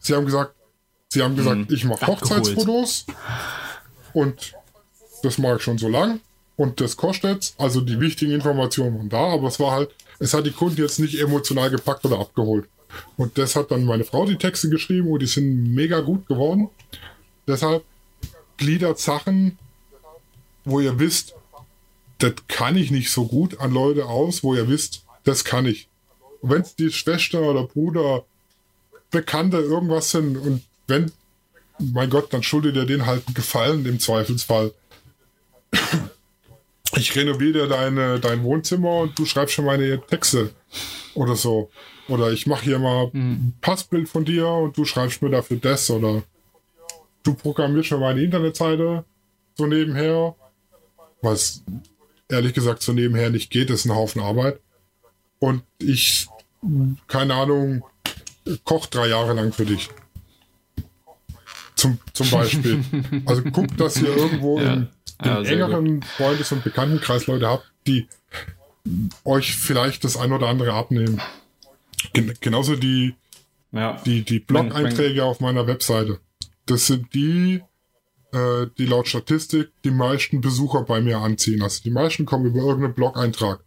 [0.00, 0.54] Sie haben gesagt,
[1.08, 1.74] sie haben gesagt, mhm.
[1.74, 3.06] ich mache Hochzeitsfotos
[4.14, 4.54] und
[5.22, 6.20] das mache ich schon so lang
[6.56, 10.46] und das kostet, also die wichtigen Informationen waren da, aber es war halt, es hat
[10.46, 12.66] die Kunden jetzt nicht emotional gepackt oder abgeholt.
[13.16, 16.68] Und das hat dann meine Frau die Texte geschrieben und die sind mega gut geworden.
[17.46, 17.84] Deshalb
[18.58, 19.58] gliedert Sachen,
[20.64, 21.34] wo ihr wisst,
[22.18, 25.88] das kann ich nicht so gut an Leute aus, wo ihr wisst, das kann ich.
[26.40, 28.24] Wenn es die Schwester oder Bruder,
[29.10, 31.12] Bekannte irgendwas sind und wenn,
[31.78, 34.72] mein Gott, dann schuldet ihr den halt einen Gefallen im Zweifelsfall.
[36.94, 40.50] Ich renoviere dir deine, dein Wohnzimmer und du schreibst schon meine Texte
[41.14, 41.70] oder so.
[42.06, 43.32] Oder ich mache hier mal mhm.
[43.32, 46.22] ein Passbild von dir und du schreibst mir dafür das oder
[47.22, 49.04] du programmierst schon meine Internetseite
[49.54, 50.34] so nebenher.
[51.22, 51.62] Was
[52.28, 54.60] ehrlich gesagt so nebenher nicht geht, ist ein Haufen Arbeit.
[55.38, 56.28] Und ich,
[57.08, 57.84] keine Ahnung,
[58.64, 59.88] koch drei Jahre lang für dich.
[61.76, 62.84] Zum, zum Beispiel.
[63.26, 64.74] also guckt, dass ihr irgendwo ja.
[64.74, 64.88] im,
[65.22, 66.04] im ja, engeren gut.
[66.04, 68.06] Freundes- und Bekanntenkreis Leute habt, die
[69.24, 71.20] euch vielleicht das ein oder andere abnehmen.
[72.12, 73.14] Gen genauso die,
[73.70, 74.00] ja.
[74.04, 76.20] die, die Blog-Einträge auf meiner Webseite.
[76.66, 77.62] Das sind die,
[78.32, 81.62] äh, die laut Statistik die meisten Besucher bei mir anziehen.
[81.62, 83.60] Also die meisten kommen über irgendeinen Blog-Eintrag.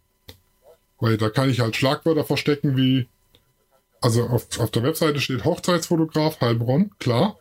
[0.98, 3.08] Weil da kann ich halt Schlagwörter verstecken wie,
[4.00, 7.38] also auf, auf der Webseite steht Hochzeitsfotograf Heilbronn, klar.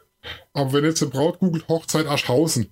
[0.54, 2.72] Aber wenn jetzt eine Braut googelt Hochzeit Aschhausen,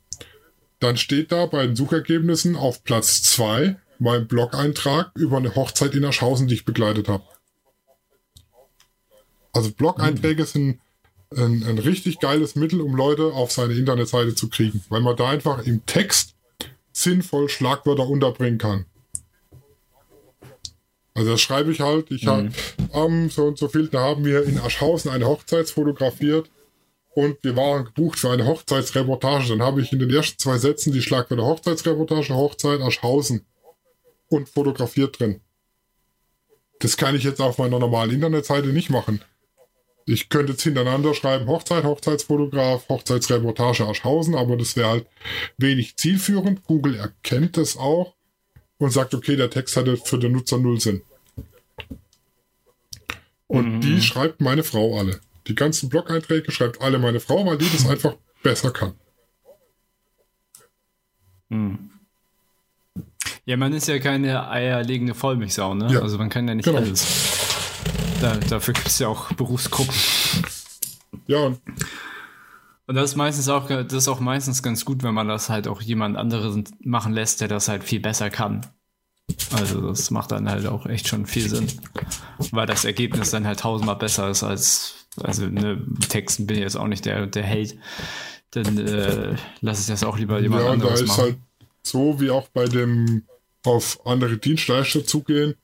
[0.80, 6.04] dann steht da bei den Suchergebnissen auf Platz 2 mein Blog-Eintrag über eine Hochzeit in
[6.04, 7.24] Aschhausen, die ich begleitet habe.
[9.54, 10.80] Also Blog-Einträge sind
[11.38, 15.30] ein, ein richtig geiles Mittel, um Leute auf seine Internetseite zu kriegen, weil man da
[15.30, 16.36] einfach im Text
[16.92, 18.86] sinnvoll Schlagwörter unterbringen kann.
[21.16, 22.12] Also das schreibe ich halt.
[22.12, 22.30] Ich mhm.
[22.30, 22.50] habe
[22.92, 26.50] am so und so viel, da haben wir in Aschhausen eine Hochzeit fotografiert
[27.16, 29.50] und wir waren gebucht für eine Hochzeitsreportage.
[29.50, 33.46] Dann habe ich in den ersten zwei Sätzen die Schlagwörter Hochzeitsreportage, Hochzeit Aschhausen
[34.30, 35.42] und fotografiert drin.
[36.80, 39.22] Das kann ich jetzt auf meiner normalen Internetseite nicht machen.
[40.06, 45.08] Ich könnte jetzt hintereinander schreiben Hochzeit, Hochzeitsfotograf, Hochzeitsreportage Aschhausen, aber das wäre halt
[45.58, 46.64] wenig zielführend.
[46.64, 48.14] Google erkennt das auch
[48.78, 51.02] und sagt, okay, der Text hatte für den Nutzer null Sinn.
[53.48, 53.82] Und mhm.
[53.82, 55.20] die schreibt meine Frau alle.
[55.48, 58.94] Die ganzen Blog-Einträge schreibt alle meine Frau, weil die das einfach besser kann.
[61.50, 61.92] Mhm.
[63.46, 65.94] Ja, man ist ja keine eierlegende Vollmilchsau, ne?
[65.94, 66.02] Ja.
[66.02, 66.78] Also man kann ja nicht genau.
[66.78, 67.43] alles.
[68.24, 69.94] Da, dafür gibt es ja auch Berufsgruppen.
[71.28, 71.48] Ja.
[72.88, 75.68] Und das ist meistens auch, das ist auch meistens ganz gut, wenn man das halt
[75.68, 78.66] auch jemand anderen machen lässt, der das halt viel besser kann.
[79.52, 81.68] Also das macht dann halt auch echt schon viel Sinn.
[82.52, 86.78] Weil das Ergebnis dann halt tausendmal besser ist als, also ne, Texten bin ich jetzt
[86.78, 87.78] auch nicht der, der Held.
[88.52, 91.10] Dann äh, lasse ich das auch lieber jemand ja, anderes machen.
[91.10, 91.38] Ja, da ist halt
[91.82, 93.26] so wie auch bei dem
[93.66, 95.56] auf andere Dienstleister zugehen.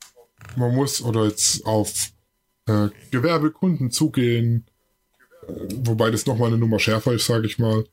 [0.56, 2.10] Man muss, oder jetzt auf
[2.66, 4.66] äh, Gewerbekunden zugehen,
[5.46, 5.52] äh,
[5.84, 7.84] wobei das nochmal eine Nummer schärfer ist, sage ich mal,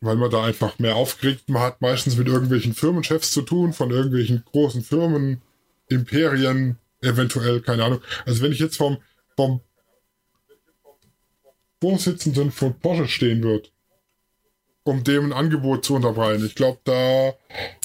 [0.00, 1.48] weil man da einfach mehr aufkriegt.
[1.48, 5.42] Man hat meistens mit irgendwelchen Firmenchefs zu tun, von irgendwelchen großen Firmen,
[5.88, 8.00] Imperien, eventuell, keine Ahnung.
[8.26, 8.98] Also wenn ich jetzt vom,
[9.36, 9.60] vom
[11.80, 13.68] Vorsitzenden von Porsche stehen würde,
[14.84, 17.28] um dem ein Angebot zu unterbreiten, ich glaube, da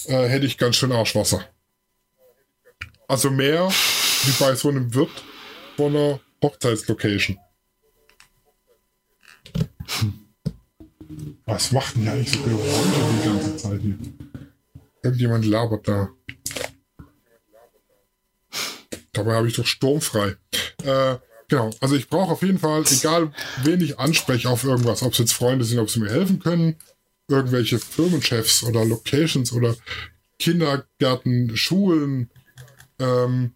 [0.06, 1.46] äh, hätte ich ganz schön Arschwasser.
[3.08, 5.24] Also mehr wie bei so einem Wirt
[5.80, 7.38] von einer Hochzeitslocation.
[11.46, 13.98] Was macht denn eigentlich so Geräusche die ganze Zeit hier?
[15.04, 16.10] Irgendjemand labert da.
[19.14, 20.36] Dabei habe ich doch sturmfrei.
[20.84, 21.16] Äh,
[21.48, 23.32] genau, also ich brauche auf jeden Fall, egal
[23.64, 26.76] wen ich anspreche auf irgendwas, ob es jetzt Freunde sind, ob sie mir helfen können,
[27.30, 29.78] irgendwelche Firmenchefs oder Locations oder
[30.40, 32.30] Kindergärten, Schulen,
[33.00, 33.54] ähm,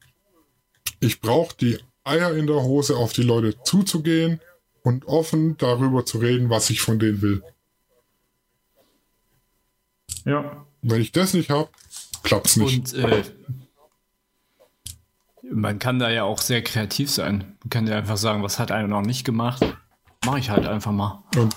[1.01, 4.41] ich brauche die Eier in der Hose auf die Leute zuzugehen
[4.83, 7.43] und offen darüber zu reden, was ich von denen will.
[10.25, 10.65] Ja.
[10.81, 11.69] Wenn ich das nicht habe,
[12.23, 12.93] klappt's nicht.
[12.93, 13.23] Und äh,
[15.49, 17.55] man kann da ja auch sehr kreativ sein.
[17.61, 19.65] Man kann ja einfach sagen, was hat einer noch nicht gemacht,
[20.25, 21.23] mache ich halt einfach mal.
[21.35, 21.55] Und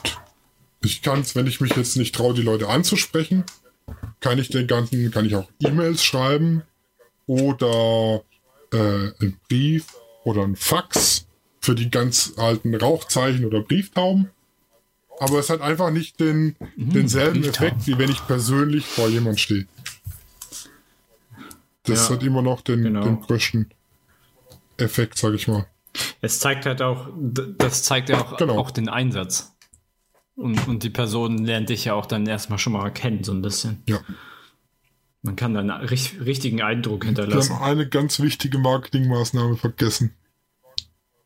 [0.83, 3.45] ich kann es, wenn ich mich jetzt nicht traue, die Leute anzusprechen,
[4.21, 6.63] kann ich den ganzen, kann ich auch E-Mails schreiben
[7.27, 8.23] oder
[8.73, 9.87] äh, einen Brief
[10.27, 11.29] oder ein Fax
[11.61, 14.31] für die ganz alten Rauchzeichen oder Brieftauben.
[15.21, 19.41] Aber es hat einfach nicht den, mhm, denselben Effekt, wie wenn ich persönlich vor jemand
[19.41, 19.67] stehe.
[21.85, 23.05] Das ja, hat immer noch den, genau.
[23.05, 23.71] den größten
[24.79, 25.67] Effekt, sag ich mal.
[26.21, 28.59] Es zeigt halt auch, das zeigt ja auch, genau.
[28.59, 29.55] auch den Einsatz.
[30.35, 33.43] Und, und die Person lernt dich ja auch dann erstmal schon mal kennen, so ein
[33.43, 33.83] bisschen.
[33.89, 34.01] Ja.
[35.23, 37.51] Man kann einen richtigen Eindruck hinterlassen.
[37.51, 40.15] Wir haben eine ganz wichtige Marketingmaßnahme vergessen.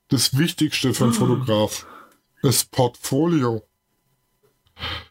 [0.08, 1.16] Das Wichtigste für einen ah.
[1.16, 1.86] Fotograf
[2.42, 3.62] ist Portfolio.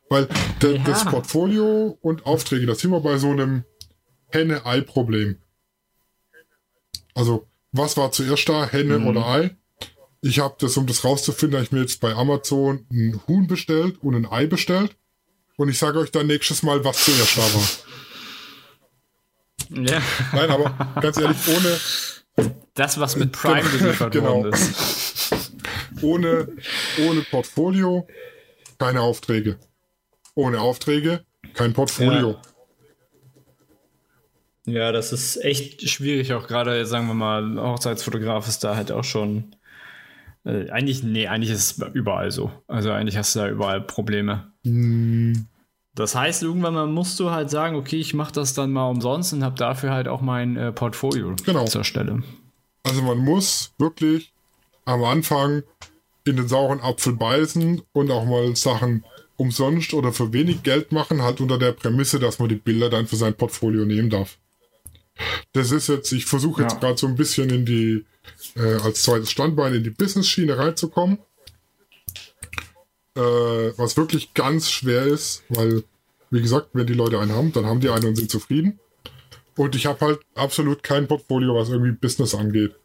[0.09, 0.27] Weil
[0.61, 0.83] de, ja.
[0.83, 3.63] das Portfolio und Aufträge, da sind wir bei so einem
[4.29, 5.37] Henne-Ei-Problem.
[7.13, 9.07] Also, was war zuerst da, Henne mhm.
[9.07, 9.55] oder Ei?
[10.21, 14.01] Ich habe das, um das rauszufinden, habe ich mir jetzt bei Amazon ein Huhn bestellt
[14.01, 14.95] und ein Ei bestellt.
[15.55, 17.69] Und ich sage euch dann nächstes Mal, was zuerst da war.
[19.69, 20.01] Ja.
[20.33, 21.79] Nein, aber ganz ehrlich, ohne.
[22.73, 23.77] Das, was mit Prime genau.
[23.77, 24.35] geliefert genau.
[24.35, 25.33] worden ist.
[26.01, 26.47] Ohne,
[27.05, 28.07] ohne Portfolio
[28.77, 29.57] keine Aufträge.
[30.35, 32.37] Ohne Aufträge kein Portfolio.
[34.65, 34.73] Ja.
[34.73, 39.03] ja, das ist echt schwierig, auch gerade, sagen wir mal, Hochzeitsfotograf ist da halt auch
[39.03, 39.55] schon.
[40.45, 42.51] Äh, eigentlich, nee, eigentlich ist es überall so.
[42.67, 44.53] Also eigentlich hast du da überall Probleme.
[44.63, 45.47] Hm.
[45.99, 49.33] Das heißt, irgendwann mal musst du halt sagen, okay, ich mache das dann mal umsonst
[49.33, 51.65] und habe dafür halt auch mein äh, Portfolio genau.
[51.65, 52.23] zur Stelle.
[52.83, 54.31] Also man muss wirklich
[54.85, 55.63] am Anfang
[56.23, 59.03] in den sauren Apfel beißen und auch mal Sachen
[59.35, 63.05] umsonst oder für wenig Geld machen, halt unter der Prämisse, dass man die Bilder dann
[63.05, 64.37] für sein Portfolio nehmen darf.
[65.51, 66.79] Das ist jetzt, ich versuche jetzt ja.
[66.79, 68.05] gerade so ein bisschen in die,
[68.55, 71.17] äh, als zweites Standbein in die Business-Schiene reinzukommen.
[73.15, 73.21] Äh,
[73.77, 75.83] was wirklich ganz schwer ist, weil,
[76.31, 78.79] wie gesagt, wenn die Leute einen haben, dann haben die einen und sind zufrieden.
[79.55, 82.75] Und ich habe halt absolut kein Portfolio, was irgendwie Business angeht.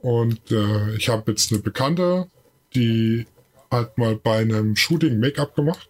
[0.00, 2.28] Und äh, ich habe jetzt eine Bekannte,
[2.74, 3.26] die
[3.70, 5.88] hat mal bei einem Shooting Make-up gemacht.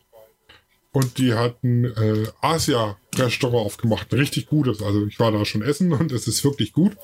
[0.93, 4.13] Und die hat ein äh, Asia-Restaurant aufgemacht.
[4.13, 4.83] Richtig gutes.
[4.83, 6.97] Also ich war da schon essen und es ist wirklich gut.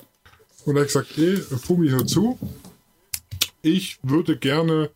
[0.65, 2.39] Und da habe ich gesagt, ey, Fumi, hör zu.
[3.61, 4.91] Ich würde gerne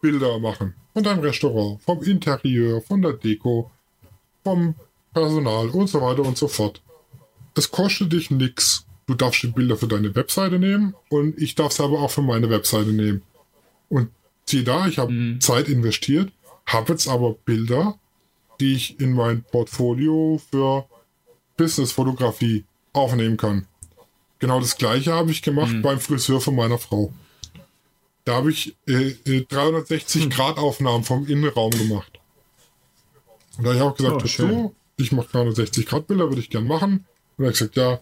[0.00, 3.70] Bilder machen von deinem Restaurant, vom Interieur, von der Deko,
[4.42, 4.74] vom
[5.12, 6.80] Personal und so weiter und so fort.
[7.54, 8.86] Es kostet dich nichts.
[9.06, 12.22] Du darfst die Bilder für deine Webseite nehmen und ich darf es aber auch für
[12.22, 13.20] meine Webseite nehmen.
[13.90, 14.08] Und
[14.46, 15.38] sieh da, ich habe mhm.
[15.42, 16.32] Zeit investiert,
[16.64, 17.98] habe jetzt aber Bilder,
[18.58, 20.86] die ich in mein Portfolio für
[21.58, 23.66] Businessfotografie aufnehmen kann.
[24.38, 25.82] Genau das gleiche habe ich gemacht mhm.
[25.82, 27.12] beim Friseur von meiner Frau.
[28.26, 29.14] Da habe ich äh,
[29.48, 32.18] 360 äh, Grad Aufnahmen vom Innenraum gemacht.
[33.56, 36.50] Und da habe ich auch gesagt, oh, so, ich mache 360 Grad Bilder, würde ich
[36.50, 37.06] gern machen.
[37.36, 38.00] Und er hat gesagt, ja,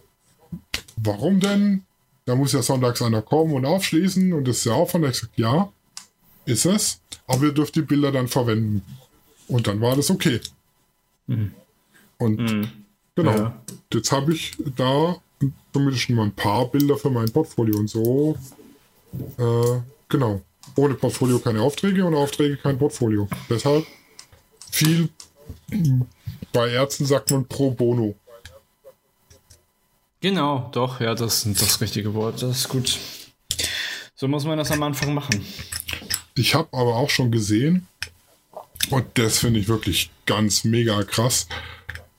[0.97, 1.83] warum denn?
[2.25, 5.03] Da muss ja sonntags einer kommen und aufschließen und das ist ja Aufwand.
[5.03, 5.71] Da habe ich gesagt, ja,
[6.45, 8.81] ist es, aber ihr dürft die Bilder dann verwenden.
[9.47, 10.41] Und dann war das okay.
[11.27, 11.51] Mhm.
[12.17, 12.71] Und mhm.
[13.13, 13.63] genau, ja.
[13.93, 15.17] jetzt habe ich da
[15.71, 18.35] zumindest schon mal ein paar Bilder für mein Portfolio und so.
[19.37, 20.41] Äh, genau.
[20.75, 23.27] Ohne Portfolio keine Aufträge und Aufträge kein Portfolio.
[23.49, 23.85] Deshalb
[24.71, 25.09] viel
[26.51, 28.15] bei Ärzten sagt man pro bono.
[30.21, 32.41] Genau, doch, ja, das ist das richtige Wort.
[32.41, 32.97] Das ist gut.
[34.15, 35.45] So muss man das am Anfang machen.
[36.35, 37.87] Ich habe aber auch schon gesehen,
[38.89, 41.47] und das finde ich wirklich ganz mega krass.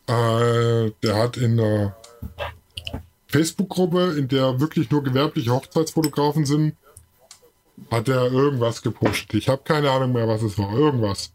[0.06, 1.96] Äh, der hat in der
[3.28, 6.76] Facebook-Gruppe, in der wirklich nur gewerbliche Hochzeitsfotografen sind,
[7.90, 9.34] hat er irgendwas gepostet.
[9.34, 10.72] Ich habe keine Ahnung mehr, was es war.
[10.76, 11.32] Irgendwas.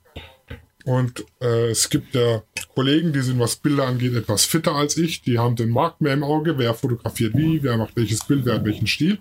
[0.84, 2.42] Und äh, es gibt ja
[2.74, 5.22] Kollegen, die sind, was Bilder angeht, etwas fitter als ich.
[5.22, 6.58] Die haben den Markt mehr im Auge.
[6.58, 9.20] Wer fotografiert wie, wer macht welches Bild, wer hat welchen Stil.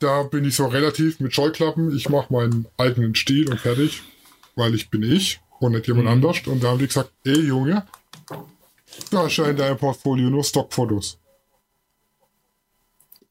[0.00, 1.96] Da bin ich so relativ mit Scheuklappen.
[1.96, 4.02] Ich mache meinen eigenen Stil und fertig,
[4.56, 6.12] weil ich bin ich und nicht jemand mhm.
[6.12, 6.46] anders.
[6.46, 7.86] Und da haben die gesagt, ey Junge,
[9.10, 11.18] da erscheint dein Portfolio nur Stockfotos.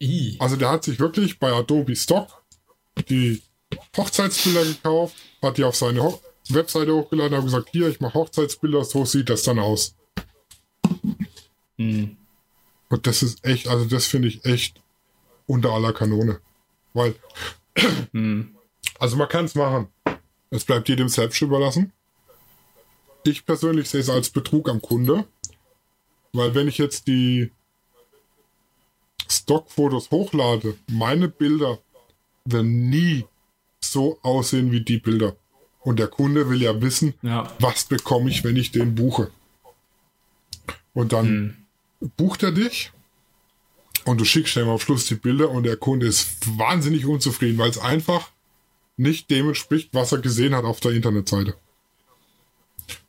[0.02, 0.38] I.
[0.40, 2.37] Also der hat sich wirklich bei Adobe Stock
[3.04, 3.42] die
[3.96, 8.86] Hochzeitsbilder gekauft, hat die auf seine Ho Webseite hochgeladen, hat gesagt, hier, ich mache Hochzeitsbilder,
[8.86, 9.96] so sieht das dann aus.
[11.76, 12.18] Mhm.
[12.90, 14.82] Und das ist echt, also das finde ich echt
[15.46, 16.40] unter aller Kanone.
[16.94, 17.16] Weil,
[18.14, 18.56] mhm.
[19.00, 19.88] also man kann es machen.
[20.50, 21.92] Es bleibt jedem selbst überlassen.
[23.26, 25.26] Ich persönlich sehe es als Betrug am Kunde.
[26.32, 27.52] Weil wenn ich jetzt die
[29.30, 31.80] Stockfotos hochlade, meine Bilder
[32.52, 33.26] werden nie
[33.82, 35.36] so aussehen wie die Bilder.
[35.80, 37.52] Und der Kunde will ja wissen, ja.
[37.60, 39.32] was bekomme ich, wenn ich den buche.
[40.94, 41.28] Und dann
[42.00, 42.10] hm.
[42.18, 42.92] bucht er dich
[44.04, 47.70] und du schickst ihm am Schluss die Bilder und der Kunde ist wahnsinnig unzufrieden, weil
[47.70, 48.32] es einfach
[48.98, 51.56] nicht dem entspricht, was er gesehen hat auf der Internetseite.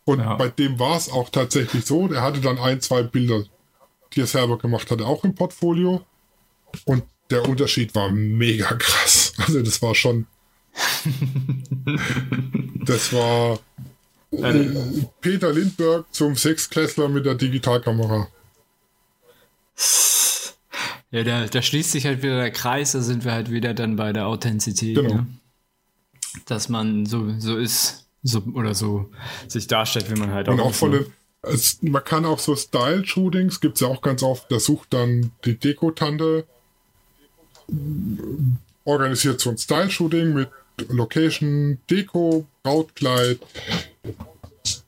[0.04, 0.34] Und ja.
[0.34, 3.44] bei dem war es auch tatsächlich so, der hatte dann ein, zwei Bilder,
[4.12, 6.04] die er selber gemacht hatte, auch im Portfolio.
[6.84, 9.07] Und der Unterschied war mega krass.
[9.38, 10.26] Also das war schon.
[12.84, 13.58] das war
[14.30, 14.64] äh,
[15.20, 18.28] Peter Lindberg zum Sechsklässler mit der Digitalkamera.
[21.10, 23.96] Ja, da, da schließt sich halt wieder der Kreis, da sind wir halt wieder dann
[23.96, 24.96] bei der Authentizität.
[24.96, 25.14] Genau.
[25.14, 25.26] Ne?
[26.44, 29.10] Dass man so, so ist, so oder so
[29.46, 30.52] sich darstellt, wie man halt auch.
[30.52, 31.06] Und auch von den,
[31.42, 35.32] es, man kann auch so Style-Shootings, gibt es ja auch ganz oft, da sucht dann
[35.44, 36.46] die Dekotante
[38.88, 40.48] organisiert so ein Style-Shooting mit
[40.88, 43.38] Location, Deko, Brautkleid,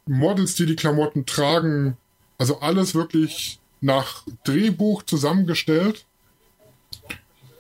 [0.07, 1.99] Models, die die Klamotten tragen.
[2.39, 6.07] Also alles wirklich nach Drehbuch zusammengestellt.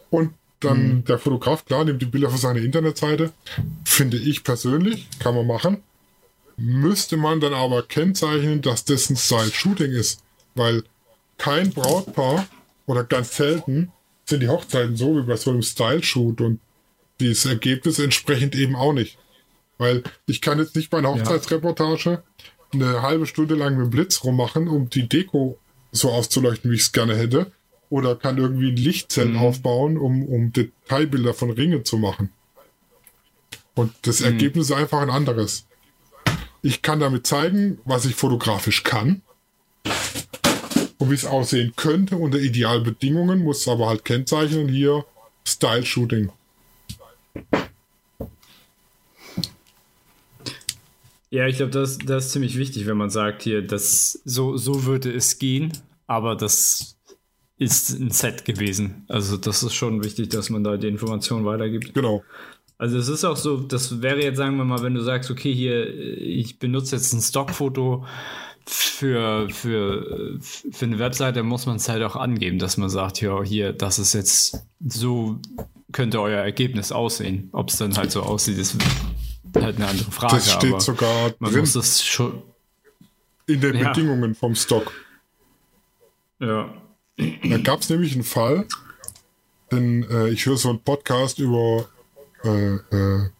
[0.08, 1.04] Und dann mhm.
[1.04, 3.32] der Fotograf, klar, nimmt die Bilder für seine Internetseite.
[3.84, 5.82] Finde ich persönlich, kann man machen.
[6.56, 10.22] Müsste man dann aber kennzeichnen, dass das ein Style-Shooting ist.
[10.54, 10.84] Weil
[11.36, 12.46] kein Brautpaar
[12.86, 13.92] oder ganz selten
[14.30, 16.60] sind die Hochzeiten so wie bei so einem Style-Shoot und
[17.18, 19.18] das Ergebnis entsprechend eben auch nicht.
[19.78, 22.22] Weil ich kann jetzt nicht bei einer Hochzeitsreportage
[22.72, 25.58] eine halbe Stunde lang mit dem Blitz rummachen, um die Deko
[25.92, 27.50] so auszuleuchten, wie ich es gerne hätte.
[27.88, 29.38] Oder kann irgendwie ein Lichtzelt mhm.
[29.38, 32.30] aufbauen, um, um Detailbilder von Ringen zu machen.
[33.74, 34.26] Und das mhm.
[34.26, 35.66] Ergebnis ist einfach ein anderes.
[36.62, 39.22] Ich kann damit zeigen, was ich fotografisch kann.
[41.00, 45.04] Und wie es aussehen könnte unter idealen Bedingungen, muss es aber halt kennzeichnen hier
[45.46, 46.30] Style Shooting.
[51.30, 54.84] Ja, ich glaube, das, das ist ziemlich wichtig, wenn man sagt hier, dass so, so
[54.84, 55.72] würde es gehen,
[56.06, 56.96] aber das
[57.56, 59.04] ist ein Set gewesen.
[59.08, 61.94] Also das ist schon wichtig, dass man da die Information weitergibt.
[61.94, 62.22] Genau.
[62.76, 65.54] Also es ist auch so, das wäre jetzt, sagen wir mal, wenn du sagst, okay,
[65.54, 65.86] hier,
[66.18, 68.06] ich benutze jetzt ein Stockfoto
[68.72, 73.42] für, für, für eine Webseite, muss man es halt auch angeben, dass man sagt, ja,
[73.42, 75.38] hier, das ist jetzt so,
[75.90, 77.48] könnte euer Ergebnis aussehen.
[77.52, 78.76] Ob es dann halt so aussieht, ist
[79.56, 80.36] halt eine andere Frage.
[80.36, 82.42] Das steht sogar man drin muss das schon.
[83.46, 83.88] in den Ja.
[83.88, 84.92] Bedingungen vom Stock.
[86.38, 86.72] Ja.
[87.16, 88.66] Da gab es nämlich einen Fall,
[89.72, 91.88] denn äh, ich höre so einen Podcast über
[92.44, 93.30] äh, äh,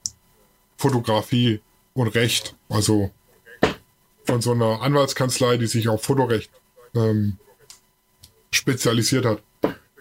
[0.76, 1.60] Fotografie
[1.94, 3.10] und Recht, also
[4.30, 6.50] von so einer Anwaltskanzlei, die sich auf Fotorecht
[6.94, 7.36] ähm,
[8.52, 9.42] spezialisiert hat.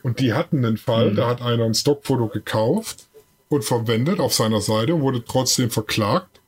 [0.03, 3.07] Und die hatten einen Fall, da hat einer ein Stockfoto gekauft
[3.49, 6.39] und verwendet auf seiner Seite und wurde trotzdem verklagt,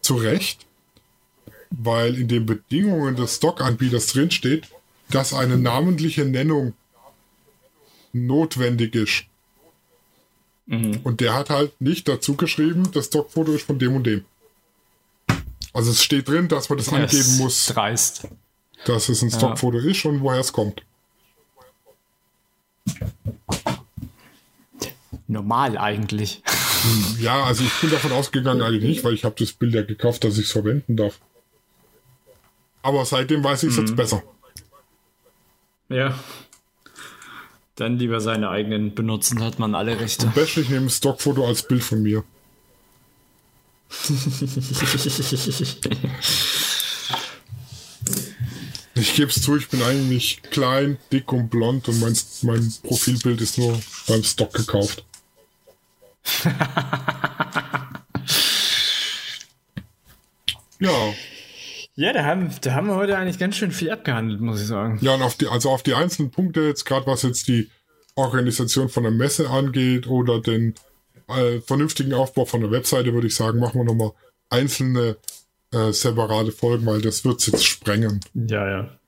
[0.00, 0.66] zu Recht,
[1.70, 4.68] weil in den Bedingungen des Stockanbieters drinsteht,
[5.10, 6.74] dass eine namentliche Nennung
[8.12, 9.24] notwendig ist.
[11.02, 14.24] Und der hat halt nicht dazu geschrieben, das Stockfoto ist von dem und dem.
[15.76, 18.28] Also es steht drin, dass man das Das angeben muss, Dreist.
[18.86, 20.80] dass es ein Stockfoto ist und woher es kommt.
[25.26, 26.42] Normal eigentlich.
[27.20, 30.24] Ja, also ich bin davon ausgegangen eigentlich nicht, weil ich habe das Bild ja gekauft,
[30.24, 31.20] dass ich es verwenden darf.
[32.80, 34.22] Aber seitdem weiß ich es jetzt besser.
[35.90, 36.18] Ja.
[37.74, 40.26] Dann lieber seine eigenen benutzen, hat man alle Rechte.
[40.28, 42.24] Best, ich nehme ein Stockfoto als Bild von mir.
[48.98, 53.42] Ich gebe es zu, ich bin eigentlich klein, dick und blond und mein, mein Profilbild
[53.42, 55.04] ist nur beim Stock gekauft.
[60.80, 61.12] ja,
[61.94, 64.98] Ja, da haben, da haben wir heute eigentlich ganz schön viel abgehandelt, muss ich sagen.
[65.02, 67.68] ja, und auf die, also auf die einzelnen Punkte jetzt, gerade was jetzt die
[68.14, 70.74] Organisation von der Messe angeht oder den
[71.28, 74.12] äh, vernünftigen Aufbau von der Webseite, würde ich sagen, machen wir nochmal
[74.50, 75.16] einzelne
[75.72, 78.20] äh, separate Folgen, weil das wird jetzt sprengen.
[78.34, 78.98] Ja, ja.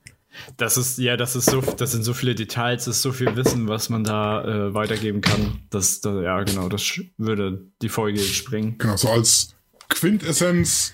[0.57, 3.35] Das ist, ja, das ist so, das sind so viele Details, das ist so viel
[3.35, 5.59] Wissen, was man da äh, weitergeben kann.
[5.69, 8.77] Das, da, ja, genau, das würde die Folge sprengen.
[8.77, 9.55] Genau, so als
[9.89, 10.93] Quintessenz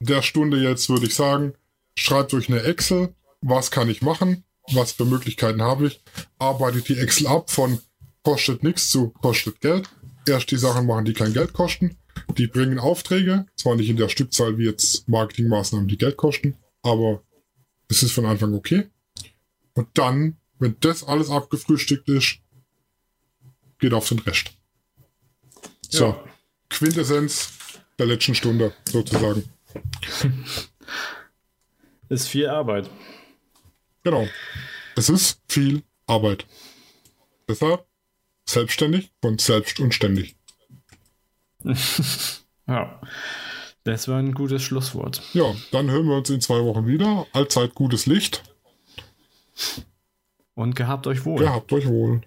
[0.00, 1.54] der Stunde jetzt würde ich sagen,
[1.96, 6.02] schreibt euch eine Excel, was kann ich machen, was für Möglichkeiten habe ich,
[6.38, 7.80] arbeitet die Excel ab von
[8.22, 9.88] kostet nichts zu kostet Geld.
[10.26, 11.96] Erst die Sachen machen, die kein Geld kosten.
[12.38, 17.22] Die bringen Aufträge, zwar nicht in der Stückzahl wie jetzt Marketingmaßnahmen, die Geld kosten, aber
[17.88, 18.88] es ist von Anfang okay.
[19.74, 22.38] Und dann, wenn das alles abgefrühstückt ist,
[23.78, 24.52] geht auf den Rest.
[25.88, 26.24] So, Ja.
[26.70, 27.52] Quintessenz
[27.98, 29.44] der letzten Stunde sozusagen.
[32.08, 32.88] Ist viel Arbeit.
[34.02, 34.28] Genau.
[34.96, 36.46] Es ist viel Arbeit.
[37.48, 37.86] Deshalb
[38.46, 40.36] selbstständig und selbst und ständig.
[42.66, 42.98] Ja.
[43.84, 45.20] Das war ein gutes Schlusswort.
[45.34, 47.26] Ja, dann hören wir uns in zwei Wochen wieder.
[47.34, 48.42] Allzeit gutes Licht.
[50.54, 51.40] Und gehabt euch wohl.
[51.40, 52.22] Gehabt euch wohl.